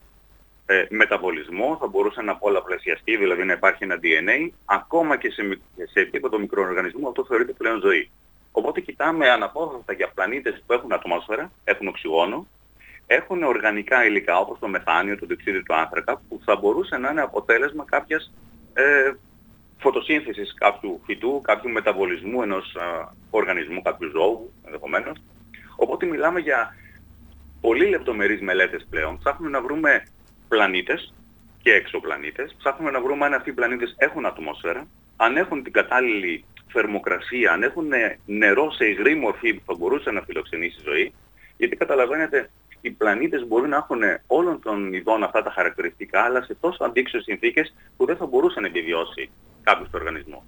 ε, 0.67 0.85
μεταβολισμό, 0.89 1.77
θα 1.81 1.87
μπορούσε 1.87 2.23
να 2.23 2.37
πολλαπλασιαστεί, 2.37 3.17
δηλαδή 3.17 3.45
να 3.45 3.53
υπάρχει 3.53 3.85
ένα 3.85 3.99
DNA, 4.03 4.51
ακόμα 4.65 5.17
και 5.17 5.31
σε, 5.31 5.59
σε 5.93 6.01
επίπεδο 6.01 6.39
μικροοργανισμού 6.39 7.09
αυτό 7.09 7.25
θεωρείται 7.25 7.53
πλέον 7.53 7.81
ζωή. 7.81 8.11
Οπότε 8.53 8.81
κοιτάμε 8.81 9.29
αναπόφευκτα 9.31 9.93
για 9.93 10.11
πλανήτες 10.15 10.63
που 10.67 10.73
έχουν 10.73 10.93
ατμόσφαιρα, 10.93 11.53
έχουν 11.65 11.89
οξυγόνο, 11.89 12.47
έχουν 13.07 13.43
οργανικά 13.43 14.07
υλικά 14.07 14.39
όπως 14.39 14.59
το 14.59 14.69
μεθάνιο, 14.69 15.19
το 15.19 15.27
διοξείδιο 15.27 15.63
του 15.63 15.75
άνθρακα, 15.75 16.23
που 16.29 16.41
θα 16.45 16.57
μπορούσε 16.57 16.97
να 16.97 17.11
είναι 17.11 17.21
αποτέλεσμα 17.21 17.85
κάποιας 17.85 18.33
ε, 18.73 19.13
φωτοσύνθεσης 19.79 20.55
κάποιου 20.55 21.01
φυτού, 21.05 21.41
κάποιου 21.41 21.71
μεταβολισμού 21.71 22.43
ενός 22.43 22.77
οργανισμού, 23.31 23.83
κάποιου 23.83 24.11
ζώου 24.11 24.53
ενδεχομένως. 24.65 25.19
Οπότε 25.77 26.07
μιλάμε 26.07 26.41
για 26.41 26.77
πολύ 27.61 27.87
λεπτομερείς 27.87 28.41
μελέτες 28.41 28.87
πλέον. 28.91 29.19
Ψάχνουμε 29.19 29.51
να 29.51 29.63
βρούμε 29.63 30.03
πλανήτες 30.49 31.15
και 31.63 31.73
εξωπλανήτες. 31.73 32.55
Ψάχνουμε 32.59 32.91
να 32.91 33.01
βρούμε 33.01 33.27
αν 33.27 33.35
αυτοί 33.35 33.51
οι 33.51 33.53
πλανήτες 33.53 33.95
έχουν 33.99 34.27
ατμόσφαιρα, 34.27 34.87
αν 35.17 35.37
έχουν 35.37 35.63
την 35.63 35.73
κατάλληλη 35.73 36.45
θερμοκρασία, 36.73 37.53
αν 37.53 37.63
έχουν 37.63 37.91
νερό 38.27 38.71
σε 38.71 38.87
υγρή 38.87 39.15
μορφή 39.15 39.55
που 39.55 39.63
θα 39.67 39.75
μπορούσε 39.75 40.11
να 40.11 40.21
φιλοξενήσει 40.21 40.81
ζωή. 40.85 41.13
Γιατί 41.57 41.77
καταλαβαίνετε, 41.77 42.51
οι 42.83 42.91
πλανήτες 42.91 43.47
μπορεί 43.47 43.69
να 43.69 43.77
έχουν 43.77 44.01
όλων 44.27 44.61
των 44.63 44.93
ειδών 44.93 45.23
αυτά 45.23 45.43
τα 45.43 45.51
χαρακτηριστικά, 45.51 46.21
αλλά 46.23 46.43
σε 46.43 46.57
τόσο 46.61 46.85
αντίξωες 46.85 47.23
συνθήκες 47.23 47.75
που 47.97 48.07
δεν 48.07 48.17
θα 48.17 48.27
μπορούσε 48.27 48.61
να 48.61 48.67
επιβιώσει 48.67 49.31
κάποιος 49.63 49.91
το 49.91 49.99
οργανισμό. 49.99 50.45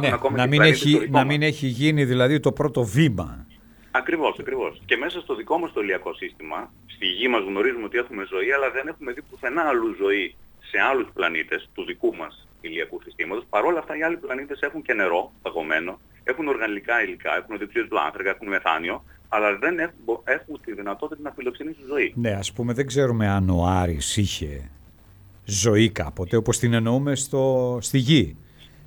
Ναι, 0.00 0.10
να, 0.30 0.46
μην 0.46 0.62
έχει, 0.62 1.08
να 1.10 1.24
μην 1.24 1.42
έχει 1.42 1.66
γίνει 1.66 2.04
δηλαδή 2.04 2.40
το 2.40 2.52
πρώτο 2.52 2.82
βήμα. 2.82 3.46
Ακριβώς, 3.90 4.36
ακριβώς. 4.40 4.82
Και 4.84 4.96
μέσα 4.96 5.20
στο 5.20 5.34
δικό 5.34 5.58
μας 5.58 5.72
το 5.72 5.80
ηλιακό 5.80 6.14
σύστημα, 6.14 6.72
στη 6.86 7.06
γη 7.06 7.28
μας 7.28 7.42
γνωρίζουμε 7.42 7.84
ότι 7.84 7.98
έχουμε 7.98 8.26
ζωή, 8.28 8.52
αλλά 8.52 8.70
δεν 8.70 8.88
έχουμε 8.88 9.12
δει 9.12 9.22
πουθενά 9.22 9.62
αλλού 9.62 9.94
ζωή 9.98 10.34
σε 10.70 10.78
άλλους 10.90 11.08
πλανήτες 11.14 11.68
του 11.74 11.84
δικού 11.84 12.14
μας 12.14 12.48
ηλιακού 12.60 13.00
συστήματος. 13.02 13.44
Παρ' 13.50 13.64
όλα 13.64 13.78
αυτά 13.78 13.96
οι 13.96 14.02
άλλοι 14.02 14.16
πλανήτες 14.16 14.60
έχουν 14.60 14.82
και 14.82 14.94
νερό 14.94 15.32
παγωμένο, 15.42 16.00
έχουν 16.24 16.48
οργανικά 16.48 17.02
υλικά, 17.02 17.36
έχουν 17.36 17.58
διοξείδιο 17.58 17.88
του 17.88 18.00
άνθρακα, 18.00 18.30
έχουν 18.30 18.48
μεθάνιο, 18.48 19.04
αλλά 19.34 19.58
δεν 19.58 19.78
έχουν, 19.78 19.94
έχουν 20.24 20.60
τη 20.64 20.74
δυνατότητα 20.74 21.20
να 21.22 21.30
φιλοξενήσουν 21.30 21.84
ζωή. 21.88 22.12
Ναι, 22.16 22.30
ας 22.30 22.52
πούμε 22.52 22.72
δεν 22.72 22.86
ξέρουμε 22.86 23.28
αν 23.28 23.50
ο 23.50 23.66
Άρης 23.66 24.16
είχε 24.16 24.70
ζωή 25.44 25.90
κάποτε, 25.90 26.36
όπως 26.36 26.58
την 26.58 26.72
εννοούμε 26.72 27.14
στο, 27.14 27.78
στη 27.80 27.98
γη. 27.98 28.36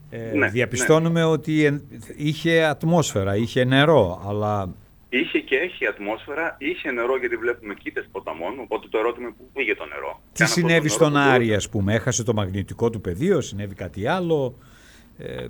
Ε, 0.09 0.37
ναι, 0.37 0.47
διαπιστώνουμε 0.47 1.19
ναι. 1.19 1.25
ότι 1.25 1.81
είχε 2.15 2.63
ατμόσφαιρα, 2.63 3.35
είχε 3.35 3.63
νερό, 3.63 4.25
αλλά... 4.27 4.73
Είχε 5.09 5.39
και 5.39 5.55
έχει 5.55 5.85
ατμόσφαιρα, 5.85 6.55
είχε 6.59 6.91
νερό 6.91 7.17
γιατί 7.17 7.35
βλέπουμε 7.35 7.73
κοίτες 7.73 8.07
ποταμών, 8.11 8.53
οπότε 8.59 8.87
το 8.89 8.97
ερώτημα 8.97 9.27
είναι 9.27 9.35
πού 9.37 9.49
πήγε 9.53 9.75
το 9.75 9.85
νερό. 9.85 10.21
Τι 10.33 10.45
συνέβη 10.45 10.89
στον 10.89 11.17
Άρη, 11.17 11.53
ας 11.55 11.69
πούμε, 11.69 11.93
έχασε 11.93 12.23
το 12.23 12.33
μαγνητικό 12.33 12.89
του 12.89 13.01
πεδίο, 13.01 13.41
συνέβη 13.41 13.75
κάτι 13.75 14.07
άλλο; 14.07 14.57
Ε, 15.17 15.45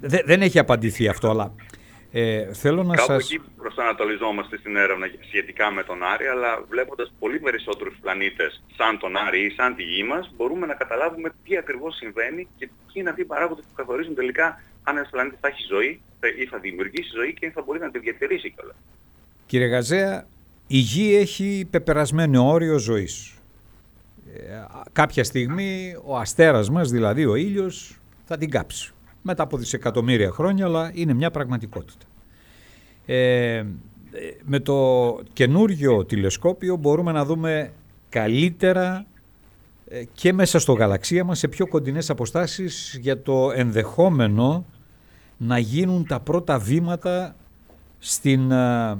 δεν 0.00 0.42
έχει 0.42 0.58
απαντηθεί 0.58 1.08
αυτό, 1.08 1.30
αλλά 1.30 1.54
ε, 2.12 2.52
θέλω 2.52 2.82
να 2.82 2.94
Κάπου 2.94 3.12
σας... 3.12 3.24
εκεί 3.24 3.40
προσανατολιζόμαστε 3.56 4.56
στην 4.56 4.76
έρευνα 4.76 5.06
σχετικά 5.26 5.70
με 5.70 5.82
τον 5.82 6.02
Άρη, 6.02 6.26
αλλά 6.26 6.64
βλέποντας 6.68 7.12
πολύ 7.18 7.38
περισσότερους 7.38 7.96
πλανήτες 8.00 8.62
σαν 8.76 8.98
τον 8.98 9.16
Άρη 9.16 9.40
ή 9.44 9.50
σαν 9.50 9.74
τη 9.74 9.82
Γη 9.82 10.02
μας, 10.02 10.30
μπορούμε 10.36 10.66
να 10.66 10.74
καταλάβουμε 10.74 11.32
τι 11.44 11.56
ακριβώς 11.56 11.96
συμβαίνει 11.96 12.48
και 12.56 12.66
ποιοι 12.66 12.94
είναι 12.94 13.08
αυτοί 13.08 13.20
οι 13.20 13.24
παράγοντες 13.24 13.64
που 13.64 13.74
καθορίζουν 13.74 14.14
τελικά 14.14 14.62
αν 14.82 14.96
ένας 14.96 15.10
πλανήτης 15.10 15.38
θα 15.40 15.48
έχει 15.48 15.62
ζωή 15.68 16.00
ή 16.38 16.46
θα 16.46 16.58
δημιουργήσει 16.58 17.10
ζωή 17.14 17.34
και 17.34 17.50
θα 17.50 17.62
μπορεί 17.62 17.78
να 17.78 17.90
τη 17.90 17.98
διατηρήσει 17.98 18.50
κιόλας. 18.50 18.76
Κύριε 19.46 19.66
Γαζέα, 19.66 20.26
η 20.66 20.78
Γη 20.78 21.16
έχει 21.16 21.66
πεπερασμένο 21.70 22.48
όριο 22.48 22.78
ζωής. 22.78 23.34
Ε, 24.34 24.64
κάποια 24.92 25.24
στιγμή 25.24 25.96
ο 26.04 26.16
αστέρας 26.16 26.70
μας, 26.70 26.90
δηλαδή 26.90 27.24
ο 27.24 27.34
ήλιος, 27.34 27.98
θα 28.24 28.36
την 28.36 28.50
κάψει 28.50 28.92
μετά 29.28 29.42
από 29.42 29.56
δισεκατομμύρια 29.56 30.30
χρόνια, 30.30 30.64
αλλά 30.64 30.90
είναι 30.94 31.14
μια 31.14 31.30
πραγματικότητα. 31.30 32.06
Ε, 33.06 33.64
με 34.44 34.60
το 34.60 35.18
καινούργιο 35.32 36.04
τηλεσκόπιο 36.04 36.76
μπορούμε 36.76 37.12
να 37.12 37.24
δούμε 37.24 37.72
καλύτερα 38.08 39.06
ε, 39.88 40.02
και 40.12 40.32
μέσα 40.32 40.58
στο 40.58 40.72
γαλαξία 40.72 41.24
μας 41.24 41.38
σε 41.38 41.48
πιο 41.48 41.66
κοντινές 41.66 42.10
αποστάσεις 42.10 42.98
για 43.00 43.22
το 43.22 43.50
ενδεχόμενο 43.54 44.64
να 45.36 45.58
γίνουν 45.58 46.06
τα 46.06 46.20
πρώτα 46.20 46.58
βήματα 46.58 47.36
στην 47.98 48.50
ε, 48.50 48.98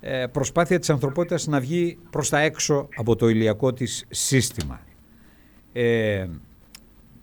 ε, 0.00 0.26
προσπάθεια 0.26 0.78
της 0.78 0.90
ανθρωπότητας 0.90 1.46
να 1.46 1.60
βγει 1.60 1.98
προς 2.10 2.28
τα 2.28 2.38
έξω 2.38 2.88
από 2.96 3.16
το 3.16 3.28
ηλιακό 3.28 3.72
της 3.72 4.06
σύστημα. 4.10 4.80
Ε, 5.72 6.26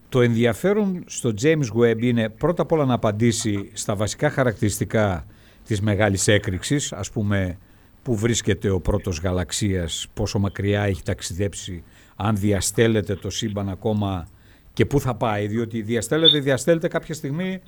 το 0.10 0.22
ενδιαφέρον 0.22 1.04
στο 1.08 1.34
James 1.42 1.80
Webb 1.80 2.02
είναι 2.02 2.30
πρώτα 2.30 2.62
απ' 2.62 2.72
όλα 2.72 2.86
να 2.86 2.94
απαντήσει 2.94 3.70
στα 3.74 3.96
βασικά 3.96 4.30
χαρακτηριστικά 4.30 5.26
της 5.66 5.82
μεγάλης 5.82 6.28
έκρηξης, 6.28 6.94
ας 6.94 7.12
πούμε 7.12 7.58
που 8.04 8.16
βρίσκεται 8.16 8.70
ο 8.70 8.80
πρώτος 8.80 9.20
γαλαξίας, 9.20 10.08
πόσο 10.14 10.40
μακριά 10.40 10.84
έχει 10.84 11.04
ταξιδέψει, 11.04 11.84
αν 12.16 12.36
διαστέλλεται 12.36 13.16
το 13.16 13.30
σύμπαν 13.30 13.70
ακόμα 13.70 14.28
και 14.74 14.86
πού 14.86 15.00
θα 15.00 15.16
πάει, 15.16 15.48
διότι 15.48 15.82
διαστέλλεται, 15.82 16.40
διαστέλλεται 16.40 16.88
κάποια 16.88 17.14
στιγμή, 17.14 17.62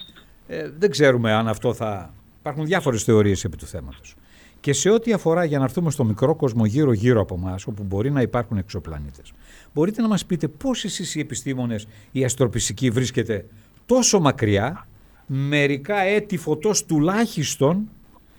ε, 0.48 0.70
δεν 0.78 0.90
ξέρουμε 0.90 1.32
αν 1.32 1.48
αυτό 1.48 1.74
θα... 1.74 2.14
Υπάρχουν 2.40 2.66
διάφορες 2.66 3.04
θεωρίες 3.04 3.44
επί 3.44 3.58
του 3.58 3.66
θέματος. 3.66 4.16
Και 4.60 4.74
σε 4.74 4.90
ό,τι 4.90 5.14
αφορά 5.14 5.44
για 5.44 5.58
να 5.58 5.64
έρθουμε 5.64 5.92
στο 5.92 6.04
μικρό 6.04 6.36
κόσμο 6.36 6.66
γύρω-γύρω 6.66 7.22
από 7.22 7.36
εμά, 7.36 7.56
όπου 7.66 7.84
μπορεί 7.84 8.12
να 8.12 8.22
υπάρχουν 8.22 8.58
εξωπλανήτες, 8.58 9.34
μπορείτε 9.74 10.02
να 10.02 10.08
μας 10.08 10.26
πείτε 10.26 10.48
πώς 10.48 10.84
εσείς 10.84 11.16
οι 11.16 11.20
επιστήμονες, 11.20 11.88
η 12.12 12.24
αστροπιστική 12.24 12.90
βρίσκεται 12.90 13.46
τόσο 13.86 14.20
μακριά, 14.20 14.88
μερικά 15.26 16.00
έτη 16.00 16.38
φωτός 16.38 16.86
τουλάχιστον, 16.86 17.90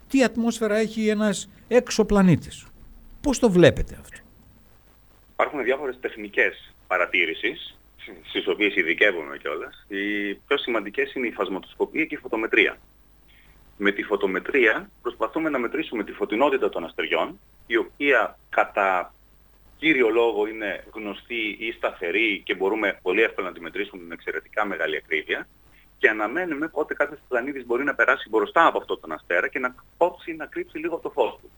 τι 0.09 0.25
ατμόσφαιρα 0.25 0.77
έχει 0.77 1.09
ένας 1.09 1.49
εξωπλανήτης. 1.69 2.67
Πώς 3.21 3.39
το 3.39 3.51
βλέπετε 3.51 3.97
αυτό; 4.01 4.19
Υπάρχουν 5.33 5.63
διάφορες 5.63 5.99
τεχνικές 6.01 6.73
παρατήρησεις, 6.87 7.79
στις 8.29 8.49
οποίες 8.49 8.77
ειδικεύομαι 8.77 9.37
κιόλας. 9.39 9.87
Οι 9.89 10.35
πιο 10.35 10.59
σημαντικές 10.59 11.13
είναι 11.15 11.27
η 11.27 11.31
φασματοσκοπία 11.31 12.05
και 12.05 12.15
η 12.15 12.19
φωτομετρία. 12.19 12.79
Με 13.83 13.93
τη 13.93 14.03
φωτομετρία 14.03 14.91
προσπαθούμε 15.03 15.49
να 15.49 15.59
μετρήσουμε 15.59 16.05
τη 16.05 16.13
φωτεινότητα 16.13 16.69
των 16.69 16.85
αστεριών, 16.85 17.41
η 17.67 17.77
οποία 17.77 18.39
κατά 18.51 19.15
κύριο 19.77 20.09
λόγο 20.09 20.47
είναι 20.47 20.85
γνωστή 20.95 21.57
ή 21.59 21.73
σταθερή 21.73 22.43
και 22.45 22.55
μπορούμε 22.55 22.99
πολύ 23.03 23.23
εύκολα 23.23 23.49
να 23.49 23.55
τη 23.55 23.61
μετρήσουμε 23.61 24.03
με 24.03 24.15
εξαιρετικά 24.15 24.65
μεγάλη 24.65 24.97
ακρίβεια 24.97 25.49
και 25.99 26.09
αναμένουμε 26.09 26.69
πότε 26.69 26.95
κάποιος 26.95 27.21
πλανήτης 27.29 27.67
μπορεί 27.67 27.85
να 27.85 27.95
περάσει 27.95 28.29
μπροστά 28.29 28.67
από 28.67 28.79
αυτόν 28.79 29.01
τον 29.01 29.13
αστέρα 29.13 29.49
και 29.49 29.59
να 29.59 29.75
κόψει 29.97 30.33
να 30.33 30.47
κρύψει 30.47 30.79
λίγο 30.79 30.97
το 30.99 31.11
φως 31.11 31.39
του. 31.43 31.51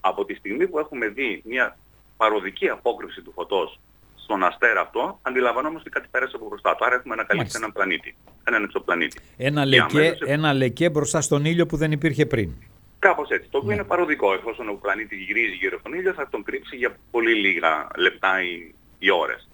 Από 0.00 0.24
τη 0.24 0.34
στιγμή 0.34 0.68
που 0.68 0.78
έχουμε 0.78 1.08
δει 1.08 1.42
μια 1.44 1.78
παροδική 2.16 2.68
απόκρυψη 2.68 3.22
του 3.22 3.32
φωτός 3.32 3.80
στον 4.24 4.44
αστέρα 4.44 4.80
αυτό, 4.80 5.18
αντιλαμβανόμαστε 5.22 5.88
ότι 5.88 5.90
κάτι 5.90 6.08
πέρασε 6.10 6.36
από 6.36 6.46
μπροστά 6.48 6.74
του. 6.76 6.84
Άρα 6.84 6.94
έχουμε 6.94 7.14
ανακαλύψει 7.14 7.56
έναν 7.56 7.72
πλανήτη, 7.72 8.16
έναν 8.44 8.62
εξωπλανήτη. 8.62 9.20
Ένα 9.36 9.64
λεκέ, 9.64 10.16
ένα 10.26 10.52
λεκέ 10.52 10.90
μπροστά 10.90 11.20
στον 11.20 11.44
ήλιο 11.44 11.66
που 11.66 11.76
δεν 11.76 11.92
υπήρχε 11.92 12.26
πριν. 12.26 12.50
Κάπως 12.98 13.28
έτσι. 13.28 13.48
Το 13.50 13.58
οποίο 13.58 13.68
ναι. 13.68 13.74
είναι 13.74 13.84
παροδικό. 13.84 14.34
Εφόσον 14.34 14.68
ο 14.68 14.78
πλανήτη 14.82 15.16
γυρίζει 15.16 15.54
γύρω 15.54 15.74
από 15.76 15.84
τον 15.84 15.98
ήλιο 15.98 16.12
θα 16.12 16.28
τον 16.28 16.42
κρύψει 16.42 16.76
για 16.76 16.96
πολύ 17.10 17.34
λίγα 17.34 17.86
λεπτά 17.96 18.42
ή, 18.42 18.74
ή 18.98 19.10
ώρες. 19.10 19.48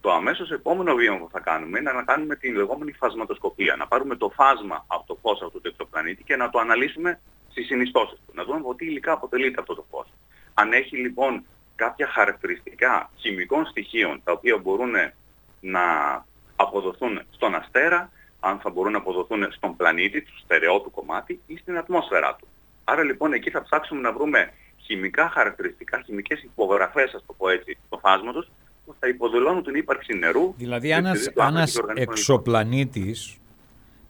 Το 0.00 0.12
αμέσως 0.12 0.50
επόμενο 0.50 0.94
βήμα 0.94 1.16
που 1.16 1.28
θα 1.32 1.40
κάνουμε 1.40 1.78
είναι 1.78 1.92
να 1.92 2.02
κάνουμε 2.02 2.36
την 2.36 2.54
λεγόμενη 2.54 2.92
φασματοσκοπία. 2.92 3.76
Να 3.76 3.86
πάρουμε 3.86 4.16
το 4.16 4.32
φάσμα 4.34 4.84
από 4.86 5.04
το 5.06 5.18
φως 5.22 5.42
αυτού 5.42 5.60
του 5.60 5.68
εξωπλανήτη 5.68 6.22
και 6.22 6.36
να 6.36 6.50
το 6.50 6.58
αναλύσουμε 6.58 7.20
στις 7.50 7.66
συνιστώσεις 7.66 8.18
του. 8.26 8.32
Να 8.34 8.44
δούμε 8.44 8.56
από 8.56 8.74
τι 8.74 8.84
υλικά 8.84 9.12
αποτελείται 9.12 9.60
αυτό 9.60 9.74
το 9.74 9.84
φως. 9.90 10.06
Αν 10.54 10.72
έχει 10.72 10.96
λοιπόν 10.96 11.44
κάποια 11.84 12.06
χαρακτηριστικά 12.16 13.10
χημικών 13.16 13.66
στοιχείων 13.66 14.20
τα 14.24 14.32
οποία 14.32 14.56
μπορούν 14.62 14.92
να 15.60 15.84
αποδοθούν 16.56 17.22
στον 17.30 17.54
αστέρα, 17.54 18.10
αν 18.40 18.58
θα 18.62 18.70
μπορούν 18.70 18.92
να 18.92 18.98
αποδοθούν 18.98 19.52
στον 19.52 19.76
πλανήτη, 19.76 20.18
στο 20.26 20.38
στερεό 20.44 20.80
του 20.80 20.90
κομμάτι 20.90 21.40
ή 21.46 21.56
στην 21.56 21.76
ατμόσφαιρά 21.76 22.36
του. 22.38 22.46
Άρα 22.84 23.02
λοιπόν 23.02 23.32
εκεί 23.32 23.50
θα 23.50 23.62
ψάξουμε 23.62 24.00
να 24.00 24.12
βρούμε 24.12 24.52
χημικά 24.84 25.28
χαρακτηριστικά, 25.28 26.02
χημικές 26.06 26.42
υπογραφές, 26.42 27.14
ας 27.14 27.24
το 27.26 27.32
πω 27.38 27.48
έτσι, 27.48 27.78
τους 27.90 28.00
φάσματος, 28.02 28.50
που 28.84 28.94
θα 29.00 29.08
υποδηλώνουν 29.08 29.62
την 29.62 29.74
ύπαρξη 29.74 30.14
νερού. 30.14 30.54
Δηλαδή 30.56 30.90
ένας, 30.90 31.26
ένας 31.26 31.80
εξωπλανήτης 31.94 33.38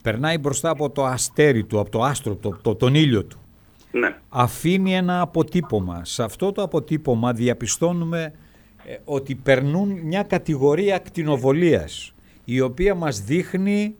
περνάει 0.03 0.39
μπροστά 0.39 0.71
από 0.71 0.91
το 0.91 1.05
αστέρι 1.05 1.65
του, 1.65 1.81
από 1.81 1.91
το 1.91 2.03
άστρο, 2.03 2.35
το, 2.37 2.59
το, 2.63 2.75
τον 2.75 2.95
ήλιο 2.95 3.25
του 3.25 3.41
ναι. 3.91 4.17
αφήνει 4.29 4.95
ένα 4.95 5.21
αποτύπωμα. 5.21 6.05
Σε 6.05 6.23
αυτό 6.23 6.53
το 6.53 6.63
αποτύπωμα 6.63 7.33
διαπιστώνουμε 7.33 8.33
ε, 8.85 8.97
ότι 9.05 9.35
περνούν 9.35 9.89
μια 9.89 10.23
κατηγορία 10.23 10.95
ακτινοβολίας 10.95 12.15
η 12.45 12.61
οποία 12.61 12.95
μας 12.95 13.21
δείχνει 13.21 13.97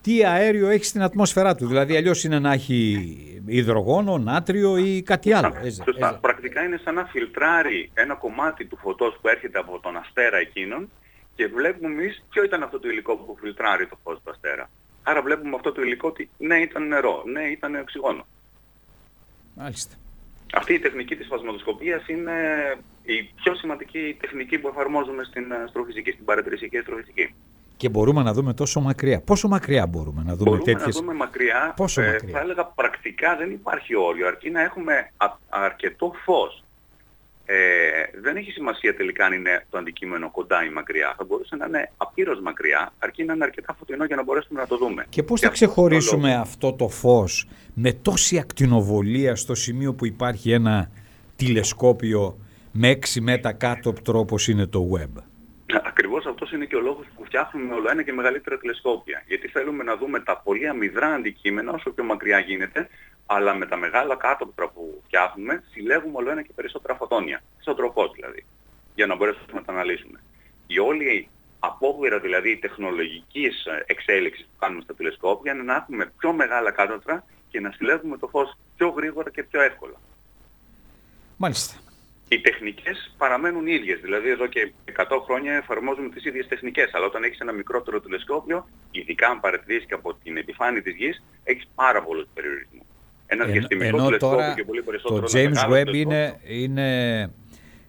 τι 0.00 0.24
αέριο 0.24 0.68
έχει 0.68 0.84
στην 0.84 1.02
ατμόσφαιρά 1.02 1.54
του. 1.54 1.66
Δηλαδή 1.66 1.96
αλλιώς 1.96 2.24
είναι 2.24 2.38
να 2.38 2.52
έχει 2.52 3.16
υδρογόνο, 3.46 4.18
νάτριο 4.18 4.76
ή 4.76 5.02
κάτι 5.02 5.32
άλλο. 5.32 5.54
Σωστά. 5.84 6.18
Πρακτικά 6.20 6.64
είναι 6.64 6.80
σαν 6.84 6.94
να 6.94 7.04
φιλτράρει 7.04 7.90
ένα 7.94 8.14
κομμάτι 8.14 8.64
του 8.64 8.76
φωτός 8.76 9.18
που 9.20 9.28
έρχεται 9.28 9.58
από 9.58 9.80
τον 9.80 9.96
αστέρα 9.96 10.36
εκείνον 10.36 10.90
και 11.34 11.46
βλέπουμε 11.46 11.88
εμείς 11.92 12.24
ποιο 12.30 12.44
ήταν 12.44 12.62
αυτό 12.62 12.80
το 12.80 12.88
υλικό 12.88 13.16
που 13.16 13.36
φιλτράρει 13.40 13.86
το 13.86 13.98
φως 14.02 14.20
του 14.24 14.30
αστέρα. 14.30 14.70
Άρα 15.02 15.22
βλέπουμε 15.22 15.54
αυτό 15.54 15.72
το 15.72 15.82
υλικό 15.82 16.08
ότι 16.08 16.30
ναι 16.38 16.56
ήταν 16.56 16.88
νερό, 16.88 17.22
ναι 17.26 17.42
ήταν 17.42 17.74
οξυγόνο. 17.74 18.26
Μάλιστα. 19.54 19.94
Αυτή 20.54 20.74
η 20.74 20.78
τεχνική 20.78 21.16
της 21.16 21.26
φασματοσκοπίας 21.26 22.08
είναι 22.08 22.32
η 23.02 23.22
πιο 23.22 23.54
σημαντική 23.54 24.16
τεχνική 24.20 24.58
που 24.58 24.68
εφαρμόζουμε 24.68 25.24
στην 25.24 25.52
αστροφυσική, 25.64 26.10
στην 26.10 26.24
παρατηρησιακή 26.24 26.78
αστροφυσική. 26.78 27.34
Και 27.76 27.88
μπορούμε 27.88 28.22
να 28.22 28.32
δούμε 28.32 28.54
τόσο 28.54 28.80
μακριά. 28.80 29.20
Πόσο 29.20 29.48
μακριά 29.48 29.86
μπορούμε 29.86 30.22
να 30.22 30.34
δούμε 30.34 30.50
μπορούμε 30.50 30.72
τέτοιες... 30.72 30.94
να 30.94 31.00
δούμε 31.00 31.14
μακριά. 31.14 31.72
Πόσο 31.76 32.02
ε, 32.02 32.12
μακριά; 32.12 32.32
Θα 32.32 32.40
έλεγα 32.40 32.64
πρακτικά 32.64 33.36
δεν 33.36 33.50
υπάρχει 33.50 33.96
όριο, 33.96 34.26
αρκεί 34.26 34.50
να 34.50 34.60
έχουμε 34.60 35.10
αρκετό 35.48 36.12
φως 36.24 36.64
ε, 37.46 37.73
δεν 38.20 38.36
έχει 38.36 38.50
σημασία 38.50 38.96
τελικά 38.96 39.24
αν 39.26 39.32
είναι 39.32 39.66
το 39.70 39.78
αντικείμενο 39.78 40.30
κοντά 40.30 40.64
ή 40.64 40.70
μακριά. 40.70 41.14
Θα 41.16 41.24
μπορούσε 41.24 41.56
να 41.56 41.66
είναι 41.66 41.92
απείρως 41.96 42.40
μακριά, 42.40 42.92
αρκεί 42.98 43.24
να 43.24 43.32
είναι 43.32 43.44
αρκετά 43.44 43.74
φωτεινό 43.78 44.04
για 44.04 44.16
να 44.16 44.22
μπορέσουμε 44.22 44.60
να 44.60 44.66
το 44.66 44.76
δούμε. 44.76 45.06
Και 45.08 45.22
πώς 45.22 45.40
θα 45.40 45.48
ξεχωρίσουμε 45.48 46.34
αυτό 46.34 46.72
το 46.72 46.88
φως 46.88 47.46
με 47.74 47.92
τόση 47.92 48.38
ακτινοβολία 48.38 49.36
στο 49.36 49.54
σημείο 49.54 49.94
που 49.94 50.06
υπάρχει 50.06 50.52
ένα 50.52 50.90
τηλεσκόπιο 51.36 52.38
με 52.72 52.98
6 53.14 53.20
μέτρα 53.20 53.52
κάτω 53.52 53.92
τρόπος 53.92 54.48
είναι 54.48 54.66
το 54.66 54.90
web; 54.96 55.22
Ακριβώς 55.84 56.26
αυτός 56.26 56.52
είναι 56.52 56.64
και 56.64 56.76
ο 56.76 56.80
λόγος 56.80 57.06
που 57.16 57.24
φτιάχνουμε 57.24 57.74
όλο 57.74 57.90
ένα 57.90 58.02
και 58.02 58.12
μεγαλύτερα 58.12 58.58
τηλεσκόπια. 58.58 59.22
Γιατί 59.26 59.48
θέλουμε 59.48 59.84
να 59.84 59.96
δούμε 59.96 60.20
τα 60.20 60.40
πολύ 60.44 60.68
αμυδρά 60.68 61.06
αντικείμενα 61.06 61.72
όσο 61.72 61.90
πιο 61.90 62.04
μακριά 62.04 62.38
γίνεται, 62.38 62.88
αλλά 63.26 63.54
με 63.54 63.66
τα 63.66 63.76
μεγάλα 63.76 64.16
κάτωπτρα 64.16 64.68
που 64.68 65.02
φτιάχνουμε 65.04 65.62
συλλέγουμε 65.70 66.16
όλο 66.16 66.30
ένα 66.30 66.42
και 66.42 66.52
περισσότερα 66.54 66.94
φωτόνια. 66.94 67.42
Στο 67.60 67.74
τροπό 67.74 68.08
δηλαδή, 68.08 68.46
για 68.94 69.06
να 69.06 69.16
μπορέσουμε 69.16 69.52
να 69.52 69.62
τα 69.62 69.72
αναλύσουμε. 69.72 70.20
Η 70.66 70.78
όλη 70.78 71.28
απόπειρα 71.58 72.18
δηλαδή 72.18 72.56
τεχνολογικής 72.56 73.66
εξέλιξης 73.86 74.44
που 74.44 74.56
κάνουμε 74.58 74.82
στα 74.82 74.94
τηλεσκόπια 74.94 75.52
είναι 75.52 75.62
να 75.62 75.74
έχουμε 75.74 76.12
πιο 76.18 76.32
μεγάλα 76.32 76.70
κάτωπτρα 76.70 77.24
και 77.48 77.60
να 77.60 77.70
συλλέγουμε 77.70 78.18
το 78.18 78.26
φως 78.26 78.56
πιο 78.76 78.88
γρήγορα 78.88 79.30
και 79.30 79.42
πιο 79.42 79.60
εύκολα. 79.60 79.94
Μάλιστα. 81.36 81.78
Οι 82.28 82.40
τεχνικές 82.40 83.14
παραμένουν 83.18 83.66
ίδιες, 83.66 84.00
δηλαδή 84.00 84.28
εδώ 84.28 84.46
και 84.46 84.72
100 84.96 85.20
χρόνια 85.24 85.52
εφαρμόζουμε 85.52 86.08
τις 86.08 86.24
ίδιες 86.24 86.48
τεχνικές, 86.48 86.94
αλλά 86.94 87.06
όταν 87.06 87.22
έχεις 87.22 87.38
ένα 87.38 87.52
μικρότερο 87.52 88.00
τηλεσκόπιο, 88.00 88.68
ειδικά 88.90 89.28
αν 89.28 89.40
παρατηρήσεις 89.40 89.86
και 89.86 89.94
από 89.94 90.14
την 90.14 90.36
επιφάνεια 90.36 90.82
της 90.82 90.94
γης, 90.94 91.24
έχεις 91.44 91.68
πάρα 91.74 92.02
πολλούς 92.02 92.26
περιορισμούς. 92.34 92.86
Ένας 93.34 93.50
διαστημικός 93.50 94.02
τηλεσκόπιο 94.04 94.54
και 94.56 94.64
πολύ 94.64 94.82
περισσότερο... 94.82 95.20
Το 95.20 95.32
James 95.34 95.72
Webb 95.72 95.94
είναι, 95.94 96.40
είναι 96.42 96.88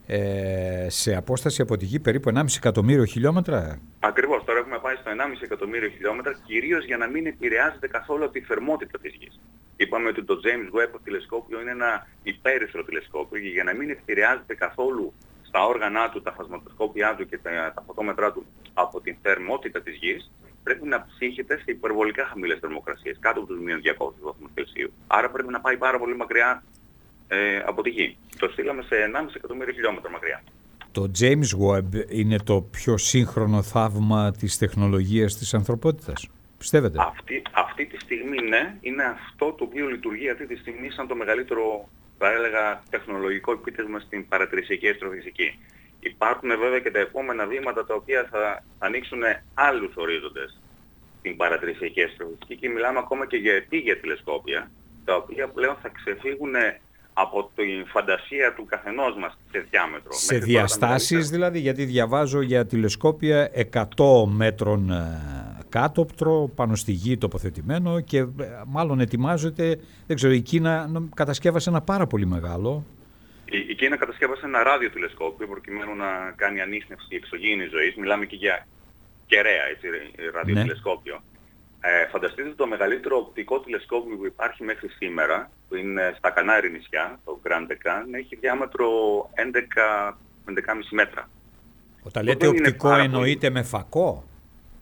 ε, 0.08 0.86
σε 0.90 1.16
απόσταση 1.16 1.62
από 1.62 1.78
τη 1.78 1.86
γη 1.86 2.00
περίπου 2.00 2.32
1,5 2.36 2.44
εκατομμύριο 2.58 3.06
χιλιόμετρα. 3.06 3.80
Ακριβώς, 4.00 4.44
τώρα 4.44 4.60
έχουμε 4.60 4.80
πάει 4.80 4.96
στο 4.96 5.12
1,5 5.12 5.16
εκατομμύριο 5.44 5.90
χιλιόμετρα, 5.90 6.34
κυρίως 6.46 6.86
για 6.86 6.98
να 6.98 7.08
μην 7.08 7.26
επηρεάζεται 7.26 7.88
καθόλου 7.88 8.24
από 8.24 8.34
τη 8.34 8.42
θερμότητα 8.42 9.00
της 9.00 9.14
γης. 9.20 9.40
Είπαμε 9.76 10.08
ότι 10.10 10.24
το 10.24 10.40
James 10.44 10.70
Webb 10.78 11.00
τηλεσκόπιο 11.04 11.62
είναι 11.62 11.72
ένα 11.72 12.08
υπέρυθρο 12.24 12.84
τηλεσκόπιο 12.84 13.42
και 13.42 13.48
για 13.48 13.64
να 13.64 13.74
μην 13.74 13.90
επηρεάζεται 13.90 14.56
καθόλου 14.56 15.14
στα 15.42 15.66
όργανα 15.66 16.10
του, 16.10 16.22
τα 16.22 16.32
φασματοσκόπια 16.32 17.16
του 17.16 17.26
και 17.30 17.38
τα, 17.38 17.72
τα 17.76 17.84
φωτόμετρά 17.88 18.32
του 18.32 18.46
από 18.74 19.02
την 19.02 19.16
θερμότητα 19.22 19.82
της 19.82 19.96
γης, 19.96 20.32
πρέπει 20.66 20.88
να 20.88 21.06
ψύχεται 21.10 21.56
σε 21.58 21.72
υπερβολικά 21.78 22.24
χαμηλές 22.26 22.58
θερμοκρασίες, 22.60 23.18
κάτω 23.20 23.40
από 23.40 23.48
τους 23.48 23.60
μείον 23.66 23.80
200 23.84 24.12
βαθμούς 24.22 24.50
Κελσίου. 24.54 24.92
Άρα 25.08 25.30
πρέπει 25.30 25.52
να 25.52 25.62
πάει 25.62 25.78
πάρα 25.78 25.98
πολύ 26.00 26.16
μακριά 26.16 26.64
ε, 27.28 27.58
από 27.58 27.82
τη 27.82 27.90
γη. 27.90 28.18
Το 28.40 28.48
στείλαμε 28.52 28.82
σε 28.82 28.96
1,5 29.14 29.36
εκατομμύριο 29.36 29.74
χιλιόμετρα 29.74 30.10
μακριά. 30.12 30.44
Το 30.92 31.12
James 31.20 31.50
Webb 31.64 31.92
είναι 32.10 32.38
το 32.38 32.62
πιο 32.62 32.98
σύγχρονο 32.98 33.62
θαύμα 33.62 34.32
της 34.32 34.58
τεχνολογίας 34.58 35.38
της 35.38 35.54
ανθρωπότητας. 35.54 36.30
Πιστεύετε; 36.58 36.98
Αυτή, 37.02 37.42
αυτή 37.52 37.86
τη 37.86 37.98
στιγμή 38.00 38.42
ναι, 38.42 38.78
είναι 38.82 39.04
αυτό 39.04 39.52
το 39.52 39.64
οποίο 39.64 39.88
λειτουργεί 39.88 40.30
αυτή 40.30 40.46
τη 40.48 40.56
στιγμή 40.56 40.90
σαν 40.92 41.08
το 41.08 41.16
μεγαλύτερο, 41.16 41.90
θα 42.18 42.32
έλεγα, 42.32 42.84
τεχνολογικό 42.90 43.52
επίτευγμα 43.52 44.00
στην 44.00 44.28
παρατηρησιακή 44.28 44.88
αστροφυσική. 44.90 45.60
Υπάρχουν 46.14 46.50
βέβαια 46.50 46.80
και 46.80 46.92
τα 46.92 47.00
επόμενα 47.00 47.46
βήματα 47.46 47.86
τα 47.86 47.96
οποία 47.96 48.28
θα 48.32 48.64
ανοίξουν 48.78 49.22
άλλους 49.54 49.94
ορίζοντες 49.96 50.60
στην 51.20 51.38
παρατηρησιακή 51.38 52.02
αστροφυσική 52.04 52.56
και 52.56 52.70
μιλάμε 52.70 53.00
ακόμα 53.00 53.28
και 53.28 53.38
για 53.38 53.54
επίγεια 53.54 54.00
τηλεσκόπια, 54.00 54.72
τα 55.06 55.16
οποία 55.16 55.48
πλέον 55.48 55.76
θα 55.82 55.90
ξεφύγουν 55.90 56.54
από 57.14 57.52
τη 57.56 57.64
φαντασία 57.86 58.54
του 58.54 58.66
καθενός 58.66 59.16
μας 59.18 59.38
σε 59.52 59.66
διάμετρο. 59.70 60.12
Σε 60.14 60.38
διαστάσεις 60.38 61.30
δηλαδή, 61.30 61.60
γιατί 61.60 61.86
διαβάζω 61.86 62.42
για 62.42 62.66
τηλεσκόπια 62.66 63.52
100 63.72 63.86
μέτρων 64.28 64.92
ε, 64.92 65.22
κάτωπτρο, 65.70 66.50
πάνω 66.56 66.76
στη 66.76 66.92
γη 66.92 67.18
τοποθετημένο 67.18 68.00
και 68.00 68.18
ε, 68.18 68.28
μάλλον 68.66 69.00
ετοιμάζεται, 69.00 69.80
δεν 70.08 70.16
ξέρω, 70.16 70.34
η 70.34 70.42
Κίνα 70.42 70.90
κατασκεύασε 71.14 71.70
ένα 71.70 71.82
πάρα 71.82 72.08
πολύ 72.08 72.26
μεγάλο. 72.26 72.84
Η, 73.46 73.58
η 73.70 73.76
Κίνα 73.76 73.98
κατασκεύασε 73.98 74.46
ένα 74.46 74.64
ραδιοτηλεσκόπιο 74.64 75.48
προκειμένου 75.48 75.96
να 75.96 76.34
κάνει 76.36 76.62
ανείχνευση 76.62 77.16
εξωγήινης 77.16 77.70
ζωής. 77.70 77.96
Μιλάμε 77.96 78.26
και 78.26 78.36
για 78.36 78.68
κεραία, 79.26 79.64
έτσι, 79.64 79.88
ραδιοτηλεσκόπιο. 80.34 81.14
Ναι. 81.14 81.36
Ε, 81.88 82.08
φανταστείτε 82.08 82.50
το 82.50 82.68
μεγαλύτερο 82.68 83.18
οπτικό 83.18 83.60
τηλεσκόπιο 83.60 84.18
που 84.18 84.26
υπάρχει 84.26 84.64
μέχρι 84.64 84.88
σήμερα, 84.88 85.52
που 85.70 85.76
είναι 85.76 86.14
στα 86.18 86.30
Κανάρι 86.30 86.72
νησιά, 86.72 87.20
το 87.26 87.40
Grand 87.44 87.72
Decan, 87.72 88.04
έχει 88.12 88.36
διάμετρο 88.36 88.88
11-11,5 90.46 90.52
μέτρα. 90.92 91.30
Όταν 92.04 92.24
λέτε 92.24 92.48
οπτικό 92.48 92.94
εννοείται 92.94 93.50
με 93.50 93.64
φακό; 93.64 94.24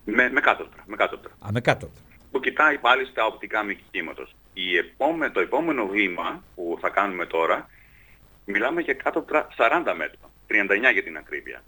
Με, 0.04 0.30
με 0.30 0.40
κάτωπτρα. 0.40 0.84
Με 0.86 0.96
κάτωπτρα. 0.96 1.32
Α, 1.46 1.48
με 1.52 1.60
κάτωπτρα. 1.60 2.02
Που 2.30 2.40
κοιτάει 2.40 2.78
πάλι 2.78 3.04
στα 3.04 3.26
οπτικά 3.26 3.62
μικύματος. 3.62 4.34
Η 4.52 4.76
επόμε, 4.76 5.30
το 5.30 5.40
επόμενο 5.40 5.86
βήμα 5.86 6.42
που 6.54 6.78
θα 6.80 6.88
κάνουμε 6.88 7.26
τώρα, 7.26 7.68
μιλάμε 8.44 8.80
για 8.80 8.94
κάτωπτρα 8.94 9.48
40 9.56 9.94
μέτρα. 9.96 10.30
39 10.48 10.92
για 10.92 11.02
την 11.02 11.16
ακρίβεια. 11.16 11.62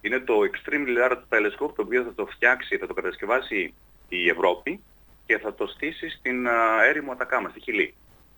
Είναι 0.00 0.20
το 0.20 0.34
Extremely 0.50 1.10
Large 1.10 1.22
Telescope, 1.28 1.74
το 1.74 1.82
οποίο 1.82 2.02
θα 2.02 2.14
το 2.14 2.26
φτιάξει, 2.26 2.76
θα 2.76 2.86
το 2.86 2.94
κατασκευάσει 2.94 3.74
η 4.08 4.28
Ευρώπη 4.28 4.82
και 5.26 5.38
θα 5.38 5.54
το 5.54 5.66
στήσει 5.66 6.08
στην 6.08 6.46
έρημο 6.84 7.12
Ατακάμα, 7.12 7.48
στη 7.48 7.60
Χιλή. 7.60 7.94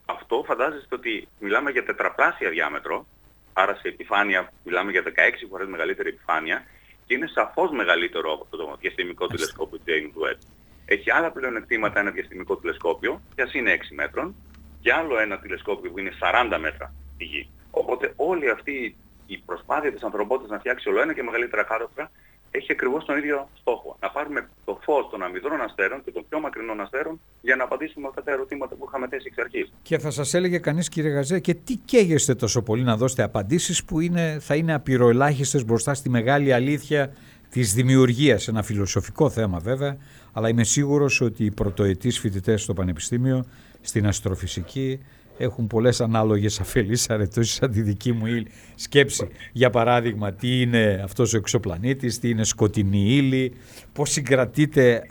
Αυτό 0.07 0.45
φαντάζεστε 0.47 0.95
ότι 0.95 1.29
μιλάμε 1.39 1.71
για 1.71 1.85
τετραπλάσια 1.85 2.51
διάμετρο, 2.51 3.07
άρα 3.53 3.75
σε 3.75 3.89
επιφάνεια 3.89 4.53
μιλάμε 4.65 4.91
για 4.91 5.03
16 5.03 5.11
φορές 5.51 5.69
μεγαλύτερη 5.69 6.09
επιφάνεια 6.09 6.65
και 7.07 7.15
είναι 7.15 7.27
σαφώς 7.27 7.71
μεγαλύτερο 7.71 8.33
από 8.33 8.57
το 8.57 8.77
διαστημικό 8.81 9.27
τηλεσκόπιο 9.27 9.81
James 9.87 10.23
Webb. 10.23 10.39
Έχει 10.87 11.11
άλλα 11.11 11.31
πλεονεκτήματα 11.31 12.01
ένα 12.01 12.11
διαστημικό 12.11 12.57
τηλεσκόπιο, 12.57 13.21
και 13.35 13.43
ας 13.43 13.55
είναι 13.55 13.73
6 13.73 13.95
μέτρων, 13.95 14.35
και 14.81 14.93
άλλο 14.93 15.19
ένα 15.19 15.39
τηλεσκόπιο 15.39 15.91
που 15.91 15.99
είναι 15.99 16.13
40 16.21 16.59
μέτρα 16.59 16.95
τη 17.17 17.25
γη. 17.25 17.49
Οπότε 17.85 18.13
όλη 18.17 18.51
αυτή 18.51 18.97
η 19.27 19.37
προσπάθεια 19.47 19.93
της 19.93 20.03
ανθρωπότητας 20.03 20.51
να 20.51 20.59
φτιάξει 20.59 20.89
όλο 20.89 21.01
ένα 21.01 21.13
και 21.15 21.23
μεγαλύτερα 21.23 21.63
κάτωπτρα 21.63 22.11
έχει 22.51 22.73
ακριβώς 22.73 23.05
τον 23.05 23.17
ίδιο 23.17 23.49
στόχο. 23.61 23.97
Να 24.01 24.11
πάρουμε 24.11 24.49
το 24.65 24.79
φως 24.83 25.09
των 25.11 25.23
αμυδρών 25.23 25.61
αστέρων 25.61 26.05
και 26.05 26.11
των 26.11 26.25
πιο 26.29 26.41
μακρινών 26.41 26.81
αστέρων 26.81 27.21
για 27.41 27.57
να 27.57 27.65
απαντήσουμε 27.65 28.09
αυτά 28.09 28.23
τα 28.23 28.33
ερωτήματα 28.33 28.75
που 28.75 28.85
είχαμε 28.89 29.09
θέσει 29.09 29.25
εξ 29.27 29.39
αρχής. 29.39 29.73
Και 29.83 29.99
θα 29.99 30.11
σας 30.11 30.35
έλεγε 30.35 30.59
κανείς 30.59 30.89
κύριε 30.89 31.11
Γαζέ 31.11 31.41
και 31.41 31.55
τι 31.55 31.77
καίγεστε 31.77 32.35
τόσο 32.35 32.63
πολύ 32.63 32.83
να 32.83 32.97
δώσετε 32.97 33.23
απαντήσεις 33.23 33.85
που 33.85 34.01
είναι, 34.01 34.39
θα 34.41 34.55
είναι 34.55 34.75
απειροελάχιστες 34.75 35.65
μπροστά 35.65 35.95
στη 35.95 36.09
μεγάλη 36.09 36.53
αλήθεια 36.53 37.13
της 37.51 37.75
δημιουργίας; 37.75 38.49
Ένα 38.49 38.63
φιλοσοφικό 38.63 39.31
θέμα 39.31 39.59
βέβαια, 39.59 39.97
αλλά 40.33 40.49
είμαι 40.49 40.65
σίγουρος 40.65 41.21
ότι 41.21 41.45
οι 41.45 41.51
πρωτοετής 41.51 42.19
φοιτητές 42.19 42.63
στο 42.63 42.73
Πανεπιστήμιο, 42.75 43.45
στην 43.81 44.07
αστροφυσική, 44.07 45.01
έχουν 45.39 45.67
πολλές 45.67 46.01
ανάλογες 46.01 46.61
αφελείς 46.61 47.11
αρετώσεις 47.11 47.55
σαν 47.55 47.71
τη 47.71 47.83
δική 47.83 48.13
μου 48.13 48.27
σκέψη. 48.75 49.29
Για 49.53 49.71
παράδειγμα, 49.71 50.33
τι 50.33 50.61
είναι 50.61 51.01
αυτός 51.05 51.35
ο 51.35 51.37
εξωπλανήτης, 51.37 52.19
τι 52.19 52.29
είναι 52.29 52.45
σκοτεινή 52.45 53.15
ύλη, 53.17 53.53
πώς 53.93 54.11
συγκρατείται 54.11 55.03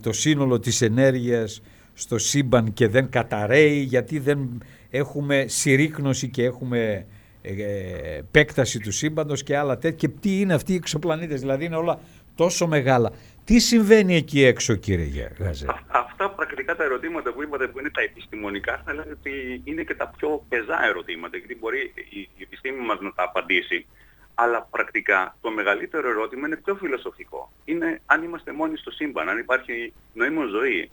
το 0.00 0.12
σύνολο 0.12 0.58
της 0.58 0.82
ενέργειας 0.82 1.62
στο 1.92 2.18
σύμπαν 2.18 2.72
και 2.72 2.88
δεν 2.88 3.08
καταραίει, 3.10 3.78
γιατί 3.78 4.18
δεν 4.18 4.62
έχουμε 4.90 5.44
συρρήκνωση 5.48 6.28
και 6.28 6.44
έχουμε 6.44 7.06
ε, 7.42 7.52
ε, 7.62 8.16
επέκταση 8.18 8.78
του 8.78 8.92
σύμπαντος 8.92 9.42
και 9.42 9.56
άλλα 9.56 9.78
τέτοια. 9.78 10.08
Και 10.08 10.08
τι 10.20 10.40
είναι 10.40 10.54
αυτοί 10.54 10.72
οι 10.72 10.76
εξωπλανήτες, 10.76 11.40
δηλαδή 11.40 11.64
είναι 11.64 11.76
όλα 11.76 11.98
τόσο 12.34 12.66
μεγάλα. 12.66 13.12
Τι 13.46 13.58
συμβαίνει 13.58 14.14
εκεί 14.14 14.44
έξω 14.44 14.74
κύριε 14.74 15.30
Γαζέ; 15.38 15.66
Αυτά 15.86 16.30
πρακτικά 16.30 16.76
τα 16.76 16.84
ερωτήματα 16.84 17.32
που 17.32 17.42
είπατε 17.42 17.66
που 17.66 17.78
είναι 17.78 17.90
τα 17.90 18.00
επιστημονικά 18.00 18.82
θα 18.84 18.92
λέγατε 18.92 19.10
ότι 19.10 19.60
είναι 19.64 19.82
και 19.82 19.94
τα 19.94 20.12
πιο 20.16 20.44
πεζά 20.48 20.86
ερωτήματα 20.86 21.36
γιατί 21.36 21.56
μπορεί 21.60 21.92
η 22.08 22.42
επιστήμη 22.42 22.86
μας 22.86 22.98
να 23.00 23.12
τα 23.12 23.22
απαντήσει. 23.22 23.86
Αλλά 24.34 24.68
πρακτικά 24.70 25.36
το 25.40 25.50
μεγαλύτερο 25.50 26.08
ερώτημα 26.08 26.46
είναι 26.46 26.56
πιο 26.56 26.74
φιλοσοφικό. 26.74 27.52
Είναι 27.64 28.00
αν 28.06 28.22
είμαστε 28.22 28.52
μόνοι 28.52 28.76
στο 28.76 28.90
σύμπαν, 28.90 29.28
αν 29.28 29.38
υπάρχει 29.38 29.92
νοήμων 30.14 30.48
ζωή. 30.48 30.90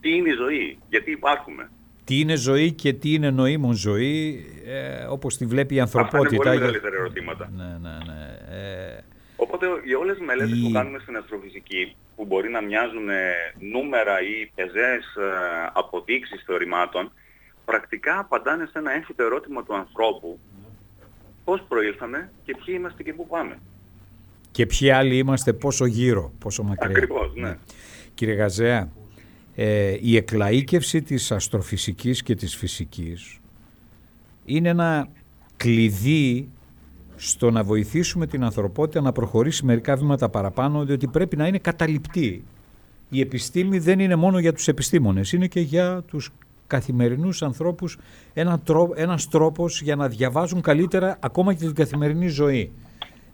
Τι 0.00 0.14
είναι 0.16 0.28
η 0.28 0.34
ζωή, 0.34 0.78
γιατί 0.88 1.10
υπάρχουμε. 1.10 1.70
Τι 2.04 2.20
είναι 2.20 2.36
ζωή 2.36 2.72
και 2.72 2.92
τι 2.92 3.14
είναι 3.14 3.30
νοήμων 3.30 3.74
ζωή, 3.74 4.44
ε, 4.66 5.04
όπως 5.04 5.36
τη 5.36 5.46
βλέπει 5.46 5.74
η 5.74 5.80
ανθρωπότητα. 5.80 6.18
Αυτά 6.18 6.34
είναι 6.34 6.44
πολύ 6.44 6.58
μεγαλύτερα 6.58 6.96
ερωτήματα. 6.96 7.50
Ναι, 7.56 7.78
ναι, 7.80 7.96
ναι. 8.06 8.20
Ε, 8.56 9.04
Οπότε 9.44 9.66
για 9.84 9.98
όλες 9.98 10.16
τις 10.16 10.26
μελέτες 10.26 10.58
που 10.62 10.70
κάνουμε 10.72 10.98
στην 10.98 11.16
αστροφυσική, 11.16 11.96
που 12.16 12.24
μπορεί 12.24 12.48
να 12.50 12.60
μοιάζουν 12.60 13.08
ε, 13.08 13.32
νούμερα 13.58 14.14
ή 14.22 14.50
πεζές 14.54 15.04
ε, 15.16 15.70
αποδείξεις 15.72 16.42
θεωρημάτων, 16.46 17.12
πρακτικά 17.64 18.18
απαντάνε 18.18 18.64
σε 18.64 18.78
ένα 18.78 18.92
έμφυτο 18.92 19.22
ερώτημα 19.22 19.62
του 19.62 19.74
ανθρώπου 19.74 20.38
πώς 21.44 21.64
προήλθαμε 21.68 22.30
και 22.44 22.56
ποιοι 22.64 22.74
είμαστε 22.78 23.02
και 23.02 23.12
πού 23.12 23.26
πάμε. 23.26 23.58
Και 24.50 24.66
ποιοι 24.66 24.90
άλλοι 24.90 25.16
είμαστε 25.18 25.52
πόσο 25.52 25.84
γύρω, 25.86 26.32
πόσο 26.38 26.62
μακριά. 26.62 26.90
Ακριβώς, 26.90 27.34
ναι. 27.34 27.48
ναι. 27.48 27.56
Κύριε 28.14 28.34
Γαζέα, 28.34 28.92
ε, 29.54 29.96
η 30.00 30.24
εκλαΐκευση 30.24 31.02
της 31.04 31.32
αστροφυσικής 31.32 32.22
και 32.22 32.34
της 32.34 32.56
φυσικής 32.56 33.38
είναι 34.44 34.68
ένα 34.68 35.08
κλειδί 35.56 36.50
στο 37.16 37.50
να 37.50 37.62
βοηθήσουμε 37.62 38.26
την 38.26 38.44
ανθρωπότητα 38.44 39.00
να 39.00 39.12
προχωρήσει 39.12 39.64
μερικά 39.64 39.96
βήματα 39.96 40.28
παραπάνω, 40.28 40.84
διότι 40.84 41.06
πρέπει 41.06 41.36
να 41.36 41.46
είναι 41.46 41.58
καταληπτή. 41.58 42.44
Η 43.08 43.20
επιστήμη 43.20 43.78
δεν 43.78 43.98
είναι 43.98 44.16
μόνο 44.16 44.38
για 44.38 44.52
τους 44.52 44.68
επιστήμονες, 44.68 45.32
είναι 45.32 45.46
και 45.46 45.60
για 45.60 46.02
τους 46.06 46.30
καθημερινούς 46.66 47.42
ανθρώπους 47.42 47.98
ένα 48.32 48.58
τρό, 48.58 48.92
ένας 48.94 49.28
τρόπος 49.28 49.82
για 49.82 49.96
να 49.96 50.08
διαβάζουν 50.08 50.60
καλύτερα 50.60 51.16
ακόμα 51.20 51.54
και 51.54 51.64
την 51.64 51.74
καθημερινή 51.74 52.28
ζωή. 52.28 52.70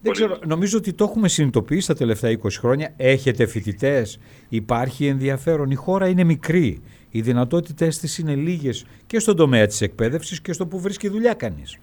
Δεν 0.02 0.12
ξέρω, 0.12 0.38
νομίζω 0.46 0.78
ότι 0.78 0.92
το 0.92 1.04
έχουμε 1.04 1.28
συνειδητοποιήσει 1.28 1.86
τα 1.86 1.94
τελευταία 1.94 2.30
20 2.30 2.58
χρόνια. 2.58 2.92
Έχετε 2.96 3.46
φοιτητές, 3.46 4.18
υπάρχει 4.48 5.06
ενδιαφέρον. 5.06 5.70
Η 5.70 5.74
χώρα 5.74 6.08
είναι 6.08 6.24
μικρή. 6.24 6.82
Οι 7.10 7.20
δυνατότητές 7.20 7.98
της 7.98 8.18
είναι 8.18 8.34
λίγες 8.34 8.84
και 9.06 9.18
στον 9.18 9.36
τομέα 9.36 9.66
της 9.66 9.80
εκπαίδευσης 9.80 10.40
και 10.40 10.52
στο 10.52 10.66
που 10.66 10.80
βρίσκει 10.80 11.08
δουλειά 11.08 11.34
κανείς. 11.34 11.78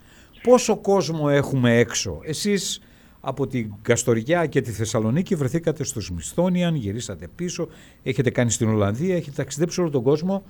Πόσο 0.46 0.78
κόσμο 0.78 1.28
έχουμε 1.30 1.78
έξω. 1.78 2.20
Εσείς 2.24 2.82
από 3.22 3.48
την 3.48 3.74
Καστοριά 3.82 4.46
και 4.46 4.62
τη 4.62 4.72
Θεσσαλονίκη 4.72 5.36
βρεθήκατε 5.36 5.84
στο 5.84 6.02
Μισθόνιαν, 6.14 6.76
γυρίσατε 6.76 7.28
πίσω, 7.36 7.68
έχετε 8.04 8.30
κάνει 8.30 8.52
στην 8.52 8.70
Ολλανδία, 8.70 9.16
έχετε 9.16 9.36
ταξιδέψει 9.36 9.82
όλο 9.82 9.90
τον 9.90 10.04
κόσμο. 10.04 10.46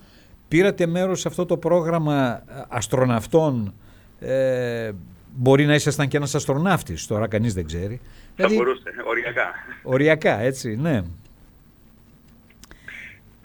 Πήρατε 0.48 0.86
μέρος 0.86 1.20
σε 1.20 1.28
αυτό 1.28 1.46
το 1.46 1.58
πρόγραμμα 1.58 2.44
αστροναυτών 2.70 3.74
ε, 4.20 4.92
Μπορεί 5.38 5.66
να 5.66 5.74
ήσασταν 5.74 6.08
και 6.08 6.18
ένας 6.18 6.36
αστροναύτης, 6.36 7.08
τώρα 7.08 7.28
κανείς 7.28 7.54
δεν 7.54 7.66
ξέρει. 7.66 8.00
Θα 8.04 8.12
δηλαδή, 8.36 8.56
μπορούσε, 8.56 8.84
οριακά. 9.06 9.54
Οριακά, 9.84 10.40
έτσι, 10.40 10.76
ναι. 10.76 11.02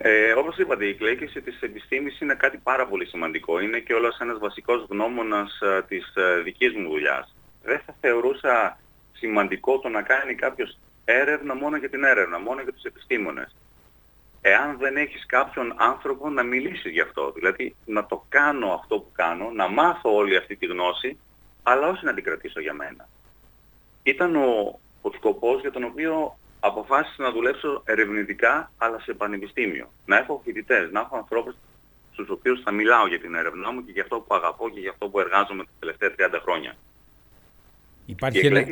Ε, 0.02 0.32
όπως 0.32 0.58
είπατε, 0.58 0.86
η 0.86 0.94
κλέκηση 0.94 1.40
της 1.40 1.60
επιστήμης 1.60 2.20
είναι 2.20 2.34
κάτι 2.34 2.58
πάρα 2.58 2.86
πολύ 2.86 3.06
σημαντικό. 3.06 3.60
Είναι 3.60 3.78
και 3.78 3.94
όλος 3.94 4.18
ένας 4.18 4.38
βασικός 4.38 4.86
γνώμονας 4.88 5.60
α, 5.62 5.82
της 5.82 6.16
α, 6.16 6.42
δικής 6.42 6.74
μου 6.74 6.88
δουλειάς. 6.88 7.34
Δεν 7.62 7.80
θα 7.86 7.94
θεωρούσα 8.00 8.78
σημαντικό 9.12 9.78
το 9.78 9.88
να 9.88 10.02
κάνει 10.02 10.34
κάποιος 10.34 10.78
έρευνα 11.04 11.54
μόνο 11.54 11.76
για 11.76 11.90
την 11.90 12.04
έρευνα, 12.04 12.38
μόνο 12.38 12.62
για 12.62 12.72
τους 12.72 12.82
επιστήμονες. 12.82 13.56
Εάν 14.40 14.78
δεν 14.78 14.96
έχεις 14.96 15.26
κάποιον 15.26 15.74
άνθρωπο 15.76 16.28
να 16.28 16.42
μιλήσεις 16.42 16.92
γι' 16.92 17.00
αυτό, 17.00 17.32
δηλαδή 17.32 17.74
να 17.84 18.06
το 18.06 18.24
κάνω 18.28 18.72
αυτό 18.72 18.98
που 18.98 19.10
κάνω, 19.12 19.50
να 19.50 19.68
μάθω 19.68 20.14
όλη 20.14 20.36
αυτή 20.36 20.56
τη 20.56 20.66
γνώση 20.66 21.18
αλλά 21.62 21.88
όχι 21.88 22.04
να 22.04 22.14
την 22.14 22.24
κρατήσω 22.24 22.60
για 22.60 22.74
μένα. 22.74 23.08
Ήταν 24.02 24.36
ο, 24.36 24.78
ο 25.00 25.10
σκοπός 25.10 25.60
για 25.60 25.70
τον 25.70 25.84
οποίο 25.84 26.38
αποφάσισα 26.60 27.22
να 27.22 27.30
δουλέψω 27.30 27.82
ερευνητικά, 27.84 28.72
αλλά 28.78 29.00
σε 29.00 29.12
πανεπιστήμιο. 29.14 29.92
Να 30.06 30.16
έχω 30.16 30.40
φοιτητές, 30.44 30.90
να 30.92 31.00
έχω 31.00 31.16
ανθρώπους 31.16 31.54
στους 32.12 32.28
οποίους 32.30 32.60
θα 32.64 32.70
μιλάω 32.72 33.06
για 33.06 33.20
την 33.20 33.34
έρευνά 33.34 33.72
μου 33.72 33.84
και 33.84 33.92
για 33.92 34.02
αυτό 34.02 34.16
που 34.16 34.34
αγαπώ 34.34 34.70
και 34.70 34.80
για 34.80 34.90
αυτό 34.90 35.08
που 35.08 35.20
εργάζομαι 35.20 35.62
τα 35.62 35.70
τελευταία 35.78 36.28
30 36.38 36.40
χρόνια. 36.42 36.76
Υπάρχει 38.06 38.46
ένα, 38.46 38.64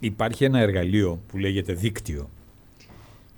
υπάρχει 0.00 0.44
ένα 0.44 0.58
εργαλείο 0.58 1.20
που 1.28 1.38
λέγεται 1.38 1.72
δίκτυο, 1.72 2.30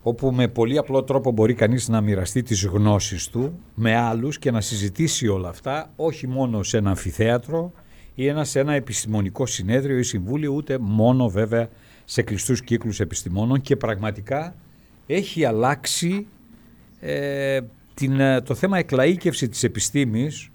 όπου 0.03 0.33
με 0.33 0.49
πολύ 0.49 0.79
απλό 0.79 1.05
τρόπο 1.05 1.31
μπορεί 1.31 1.55
κανείς 1.55 1.89
να 1.89 2.01
μοιραστεί 2.01 2.43
τις 2.43 2.65
γνώσεις 2.65 3.29
του 3.29 3.61
με 3.75 3.97
άλλους 3.97 4.39
και 4.39 4.51
να 4.51 4.61
συζητήσει 4.61 5.29
όλα 5.29 5.49
αυτά, 5.49 5.93
όχι 5.97 6.27
μόνο 6.27 6.63
σε 6.63 6.77
ένα 6.77 6.91
αμφιθέατρο, 6.91 7.73
ή 8.15 8.27
ένα 8.27 8.45
σε 8.45 8.61
ένα 8.61 8.73
επιστημονικό 8.73 9.47
συνέδριο 9.47 9.99
ή 9.99 10.03
συμβούλιο, 10.03 10.53
ούτε 10.53 10.79
μόνο 10.79 11.29
βέβαια 11.29 11.69
σε 12.09 12.23
κλειστούς 12.23 12.63
κύκλους 12.63 13.01
επιστημόνων 13.01 13.61
και 13.61 13.77
πραγματικά 13.77 14.55
έχει 15.07 15.45
αλλάξει 15.45 16.27
ε, 17.01 17.61
την, 17.95 18.21
ε, 18.21 18.41
το 18.41 18.55
θέμα 18.55 18.79
εκλαΐκευση 18.79 19.49
της 19.51 19.63
επιστήμης, 19.63 20.51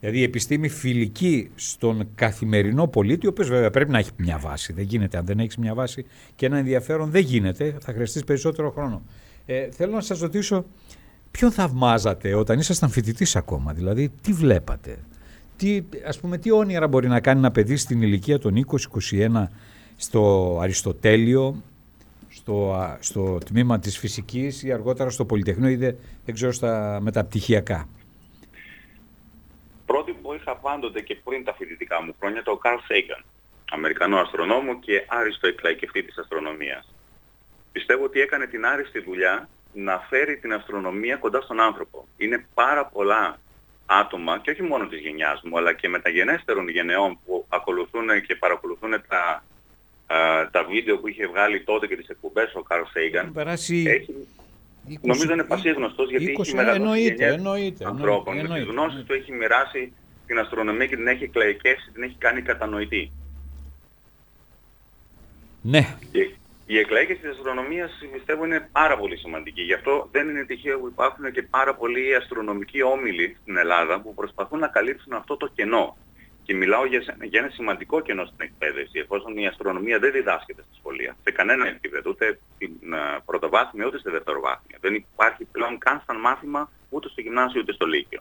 δηλαδή 0.00 0.18
η 0.18 0.22
επιστήμη 0.22 0.68
φιλική 0.68 1.50
στον 1.54 2.08
καθημερινό 2.14 2.86
πολίτη, 2.86 3.26
ο 3.26 3.30
οποίος 3.30 3.48
βέβαια 3.48 3.70
πρέπει 3.70 3.90
να 3.90 3.98
έχει 3.98 4.10
μια 4.16 4.38
βάση, 4.38 4.72
δεν 4.72 4.84
γίνεται. 4.84 5.18
Αν 5.18 5.24
δεν 5.24 5.38
έχεις 5.38 5.56
μια 5.56 5.74
βάση 5.74 6.04
και 6.34 6.46
ένα 6.46 6.58
ενδιαφέρον 6.58 7.10
δεν 7.10 7.22
γίνεται, 7.22 7.76
θα 7.80 7.92
χρειαστείς 7.92 8.24
περισσότερο 8.24 8.70
χρόνο. 8.70 9.02
Ε, 9.46 9.70
θέλω 9.70 9.92
να 9.92 10.00
σας 10.00 10.18
ρωτήσω, 10.18 10.64
ποιον 11.30 11.50
θαυμάζατε 11.50 12.34
όταν 12.34 12.58
ήσασταν 12.58 12.90
φοιτητής 12.90 13.36
ακόμα, 13.36 13.72
δηλαδή 13.72 14.12
τι 14.20 14.32
βλέπατε, 14.32 14.98
τι, 15.56 15.82
ας 16.06 16.20
πούμε, 16.20 16.38
τι 16.38 16.50
όνειρα 16.50 16.88
μπορεί 16.88 17.08
να 17.08 17.20
κάνει 17.20 17.38
ένα 17.38 17.50
παιδί 17.50 17.76
στην 17.76 18.02
ηλικία 18.02 18.38
των 18.38 18.66
20-21 19.10 19.46
στο 20.00 20.58
Αριστοτέλειο, 20.62 21.62
στο, 22.28 22.76
στο 23.00 23.38
τμήμα 23.44 23.78
της 23.78 23.98
φυσικής 23.98 24.62
ή 24.62 24.72
αργότερα 24.72 25.10
στο 25.10 25.24
Πολυτεχνείο 25.24 25.68
ή 25.68 25.76
δεν, 25.76 26.34
ξέρω 26.34 26.52
στα 26.52 26.98
μεταπτυχιακά. 27.02 27.88
που 30.22 30.34
είχα 30.34 30.56
πάντοτε 30.56 31.00
και 31.00 31.14
πριν 31.24 31.44
τα 31.44 31.54
φοιτητικά 31.54 32.02
μου 32.02 32.14
χρόνια 32.18 32.42
το 32.42 32.60
Carl 32.64 32.78
Sagan, 32.90 33.22
Αμερικανό 33.70 34.18
αστρονόμο 34.18 34.78
και 34.78 35.04
άριστο 35.08 35.46
εκλαϊκευτή 35.46 36.02
της 36.02 36.18
αστρονομίας. 36.18 36.94
Πιστεύω 37.72 38.04
ότι 38.04 38.20
έκανε 38.20 38.46
την 38.46 38.66
άριστη 38.66 39.00
δουλειά 39.00 39.48
να 39.74 39.98
φέρει 39.98 40.36
την 40.36 40.52
αστρονομία 40.52 41.16
κοντά 41.16 41.40
στον 41.40 41.60
άνθρωπο. 41.60 42.06
Είναι 42.16 42.46
πάρα 42.54 42.86
πολλά 42.86 43.38
άτομα 43.86 44.38
και 44.38 44.50
όχι 44.50 44.62
μόνο 44.62 44.86
της 44.86 45.00
γενιάς 45.00 45.40
μου 45.42 45.58
αλλά 45.58 45.72
και 45.72 45.88
μεταγενέστερων 45.88 46.68
γενεών 46.68 47.18
που 47.24 47.46
ακολουθούν 47.48 48.22
και 48.26 48.34
παρακολουθούν 48.34 48.90
τα, 49.08 49.44
τα 50.50 50.64
βίντεο 50.70 50.98
που 50.98 51.08
είχε 51.08 51.26
βγάλει 51.26 51.62
τότε 51.64 51.86
και 51.86 51.96
τις 51.96 52.08
εκπομπές 52.08 52.54
ο 52.54 52.62
Καρλ 52.62 52.82
Σέιγκαν 52.92 53.32
περάσει... 53.32 53.84
έχει, 53.86 54.14
20, 54.88 54.94
νομίζω 55.02 55.32
είναι 55.32 55.44
πασίγνωστος 55.44 56.10
γιατί 56.10 56.34
20, 56.38 56.40
έχει 56.40 56.54
μεγαλώσει 56.54 56.80
εννοείται, 56.82 57.26
εννοείται, 57.26 57.84
ανθρώπων. 57.86 58.38
Εννοείται, 58.38 58.64
τις 58.64 58.74
γνώσεις 58.74 59.04
του 59.04 59.12
έχει 59.12 59.32
μοιράσει 59.32 59.92
την 60.26 60.38
αστρονομία 60.38 60.86
και 60.86 60.96
την 60.96 61.06
έχει 61.06 61.28
κλαϊκεύσει, 61.28 61.90
την 61.90 62.02
έχει 62.02 62.16
κάνει 62.18 62.42
κατανοητή. 62.42 63.10
Ναι. 65.62 65.96
Και 66.12 66.30
η 66.66 66.78
εκλαϊκή 66.78 67.14
της 67.14 67.30
αστρονομίας 67.30 67.90
πιστεύω 68.12 68.44
είναι 68.44 68.68
πάρα 68.72 68.98
πολύ 68.98 69.16
σημαντική. 69.16 69.62
Γι' 69.62 69.72
αυτό 69.72 70.08
δεν 70.10 70.28
είναι 70.28 70.44
τυχαίο 70.44 70.78
που 70.78 70.86
υπάρχουν 70.86 71.32
και 71.32 71.42
πάρα 71.42 71.74
πολλοί 71.74 72.14
αστρονομικοί 72.14 72.82
όμιλοι 72.82 73.36
στην 73.42 73.56
Ελλάδα 73.56 74.00
που 74.00 74.14
προσπαθούν 74.14 74.58
να 74.58 74.68
καλύψουν 74.68 75.12
αυτό 75.12 75.36
το 75.36 75.50
κενό. 75.54 75.96
Και 76.48 76.54
μιλάω 76.54 76.86
για, 76.86 77.00
για 77.22 77.40
ένα 77.40 77.48
σημαντικό 77.48 78.00
κενό 78.00 78.24
στην 78.24 78.38
εκπαίδευση, 78.38 78.98
εφόσον 78.98 79.36
η 79.36 79.46
αστρονομία 79.46 79.98
δεν 79.98 80.12
διδάσκεται 80.12 80.62
στα 80.62 80.74
σχολεία. 80.78 81.16
Σε 81.24 81.30
κανένα 81.30 81.66
επίπεδο, 81.66 82.10
ούτε 82.10 82.38
στην 82.54 82.72
uh, 82.94 83.18
πρωτοβάθμια 83.24 83.86
ούτε 83.86 83.98
στη 83.98 84.10
δευτεροβάθμια. 84.10 84.78
Δεν 84.80 84.94
υπάρχει 84.94 85.44
πλέον 85.44 85.78
καν 85.78 86.02
σαν 86.06 86.20
μάθημα 86.20 86.70
ούτε 86.88 87.08
στο 87.08 87.20
γυμνάσιο 87.20 87.60
ούτε 87.60 87.72
στο 87.72 87.86
λύκειο. 87.86 88.20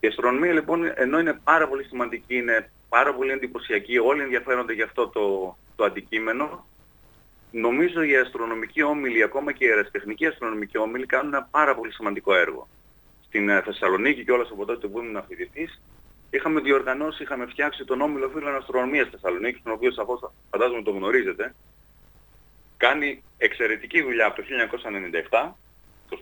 Η 0.00 0.06
αστρονομία 0.06 0.52
λοιπόν, 0.52 0.92
ενώ 0.94 1.18
είναι 1.18 1.40
πάρα 1.44 1.68
πολύ 1.68 1.84
σημαντική, 1.84 2.36
είναι 2.36 2.70
πάρα 2.88 3.14
πολύ 3.14 3.30
εντυπωσιακή, 3.30 3.98
όλοι 3.98 4.22
ενδιαφέρονται 4.22 4.72
για 4.72 4.84
αυτό 4.84 5.08
το, 5.08 5.56
το 5.76 5.84
αντικείμενο, 5.84 6.66
νομίζω 7.50 8.02
οι 8.02 8.16
αστρονομικοί 8.16 8.82
όμιλοι, 8.82 9.22
ακόμα 9.22 9.52
και 9.52 9.64
οι 9.64 9.68
αεραστεχνικοί 9.68 10.26
αστρονομικοί 10.26 10.78
όμιλοι, 10.78 11.06
κάνουν 11.06 11.34
ένα 11.34 11.48
πάρα 11.50 11.74
πολύ 11.74 11.92
σημαντικό 11.92 12.34
έργο. 12.34 12.68
Στην 13.26 13.48
ε, 13.48 13.62
Θεσσαλονίκη 13.62 14.24
και 14.24 14.32
όλα 14.32 14.46
από 14.52 14.64
τότε 14.64 14.86
που 14.86 14.98
ήμουν 14.98 15.24
φοιτητής, 15.28 15.80
είχαμε 16.36 16.60
διοργανώσει, 16.60 17.22
είχαμε 17.22 17.46
φτιάξει 17.46 17.84
τον 17.84 18.00
Όμιλο 18.00 18.28
Φίλων 18.28 18.56
Αστρονομίας 18.56 19.08
Θεσσαλονίκης, 19.10 19.62
τον 19.62 19.72
οποίο 19.72 19.90
σαφώς 19.92 20.32
φαντάζομαι 20.50 20.82
το 20.82 20.90
γνωρίζετε. 20.90 21.54
Κάνει 22.76 23.22
εξαιρετική 23.38 24.02
δουλειά 24.02 24.26
από 24.26 24.36
το 24.36 24.42
1997, 25.30 25.54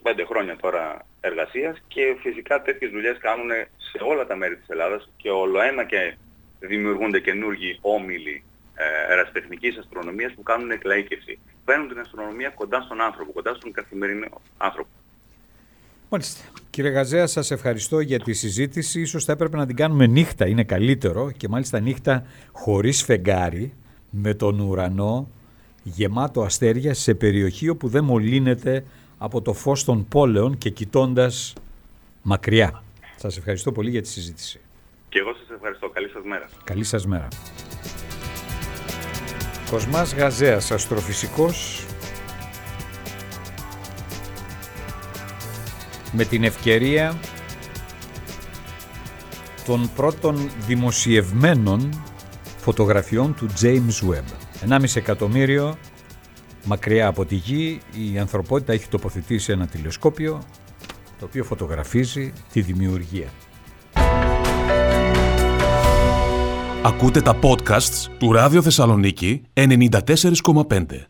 25 0.03 0.25
χρόνια 0.27 0.57
τώρα 0.57 1.07
εργασίας 1.21 1.83
και 1.89 2.17
φυσικά 2.21 2.63
τέτοιες 2.63 2.91
δουλειές 2.91 3.19
κάνουν 3.19 3.51
σε 3.77 3.99
όλα 4.05 4.27
τα 4.27 4.37
μέρη 4.37 4.57
της 4.57 4.69
Ελλάδας 4.69 5.11
και 5.17 5.31
όλο 5.31 5.61
ένα 5.61 5.85
και 5.85 6.17
δημιουργούνται 6.61 7.21
καινούργιοι 7.21 7.79
όμιλοι 7.81 8.45
ε, 8.75 9.13
ερασιτεχνικής 9.13 9.79
αστρονομίας 9.79 10.33
που 10.35 10.43
κάνουν 10.43 10.71
εκλαίκευση. 10.71 11.39
Φέρνουν 11.65 11.89
την 11.89 11.99
αστρονομία 11.99 12.51
κοντά 12.51 12.81
στον 12.81 13.01
άνθρωπο, 13.01 13.33
κοντά 13.33 13.55
στον 13.55 13.73
καθημερινό 13.73 14.41
άνθρωπο. 14.57 14.91
Μάλιστα. 16.13 16.41
Κύριε 16.71 16.91
Γαζέα, 16.91 17.27
σας 17.27 17.51
ευχαριστώ 17.51 18.01
για 18.01 18.19
τη 18.19 18.33
συζήτηση. 18.33 19.01
Ίσως 19.01 19.25
θα 19.25 19.33
έπρεπε 19.33 19.57
να 19.57 19.67
την 19.67 19.77
κάνουμε 19.77 20.07
νύχτα, 20.07 20.47
είναι 20.47 20.65
καλύτερο 20.65 21.31
και 21.31 21.49
μάλιστα 21.49 21.81
νύχτα 21.81 22.25
χωρίς 22.53 23.03
φεγγάρι, 23.03 23.73
με 24.11 24.35
τον 24.35 24.61
ουρανό 24.61 25.29
γεμάτο 25.83 26.43
αστέρια 26.43 26.95
σε 26.95 27.15
περιοχή 27.15 27.69
όπου 27.69 27.89
δεν 27.89 28.05
μολύνεται 28.05 28.85
από 29.19 29.43
το 29.43 29.53
φως 29.53 29.85
των 29.85 30.09
πόλεων 30.09 30.59
και 30.59 30.71
κοιτώντας 30.71 31.53
μακριά. 32.23 32.83
Σας 33.17 33.37
ευχαριστώ 33.37 33.73
πολύ 33.73 33.91
για 33.91 34.03
τη 34.03 34.09
συζήτηση. 34.09 34.61
Και 35.09 35.19
εγώ 35.19 35.33
σας 35.33 35.55
ευχαριστώ. 35.55 35.89
Καλή 35.89 36.09
σας 36.09 36.23
μέρα. 36.25 36.49
Καλή 36.65 36.85
σας 36.85 37.07
μέρα. 37.07 37.29
Κοσμάς 39.71 40.15
Γαζέας, 40.15 40.71
αστροφυσικός, 40.71 41.87
με 46.13 46.25
την 46.25 46.45
ευκαιρία 46.45 47.19
των 49.65 49.91
πρώτων 49.95 50.51
δημοσιευμένων 50.67 52.03
φωτογραφιών 52.57 53.35
του 53.35 53.49
James 53.61 54.11
Webb. 54.11 54.69
1,5 54.69 54.85
εκατομμύριο 54.95 55.77
μακριά 56.65 57.07
από 57.07 57.25
τη 57.25 57.35
Γη 57.35 57.81
η 58.13 58.19
ανθρωπότητα 58.19 58.73
έχει 58.73 58.89
τοποθετήσει 58.89 59.53
ένα 59.53 59.67
τηλεσκόπιο 59.67 60.43
το 61.19 61.25
οποίο 61.25 61.45
φωτογραφίζει 61.45 62.33
τη 62.53 62.61
δημιουργία. 62.61 63.29
Ακούτε 66.83 67.21
τα 67.21 67.39
podcasts 67.43 68.07
του 68.19 68.33
Ράδιο 68.33 68.63
Θεσσαλονίκη 68.63 69.43
94,5. 69.55 71.10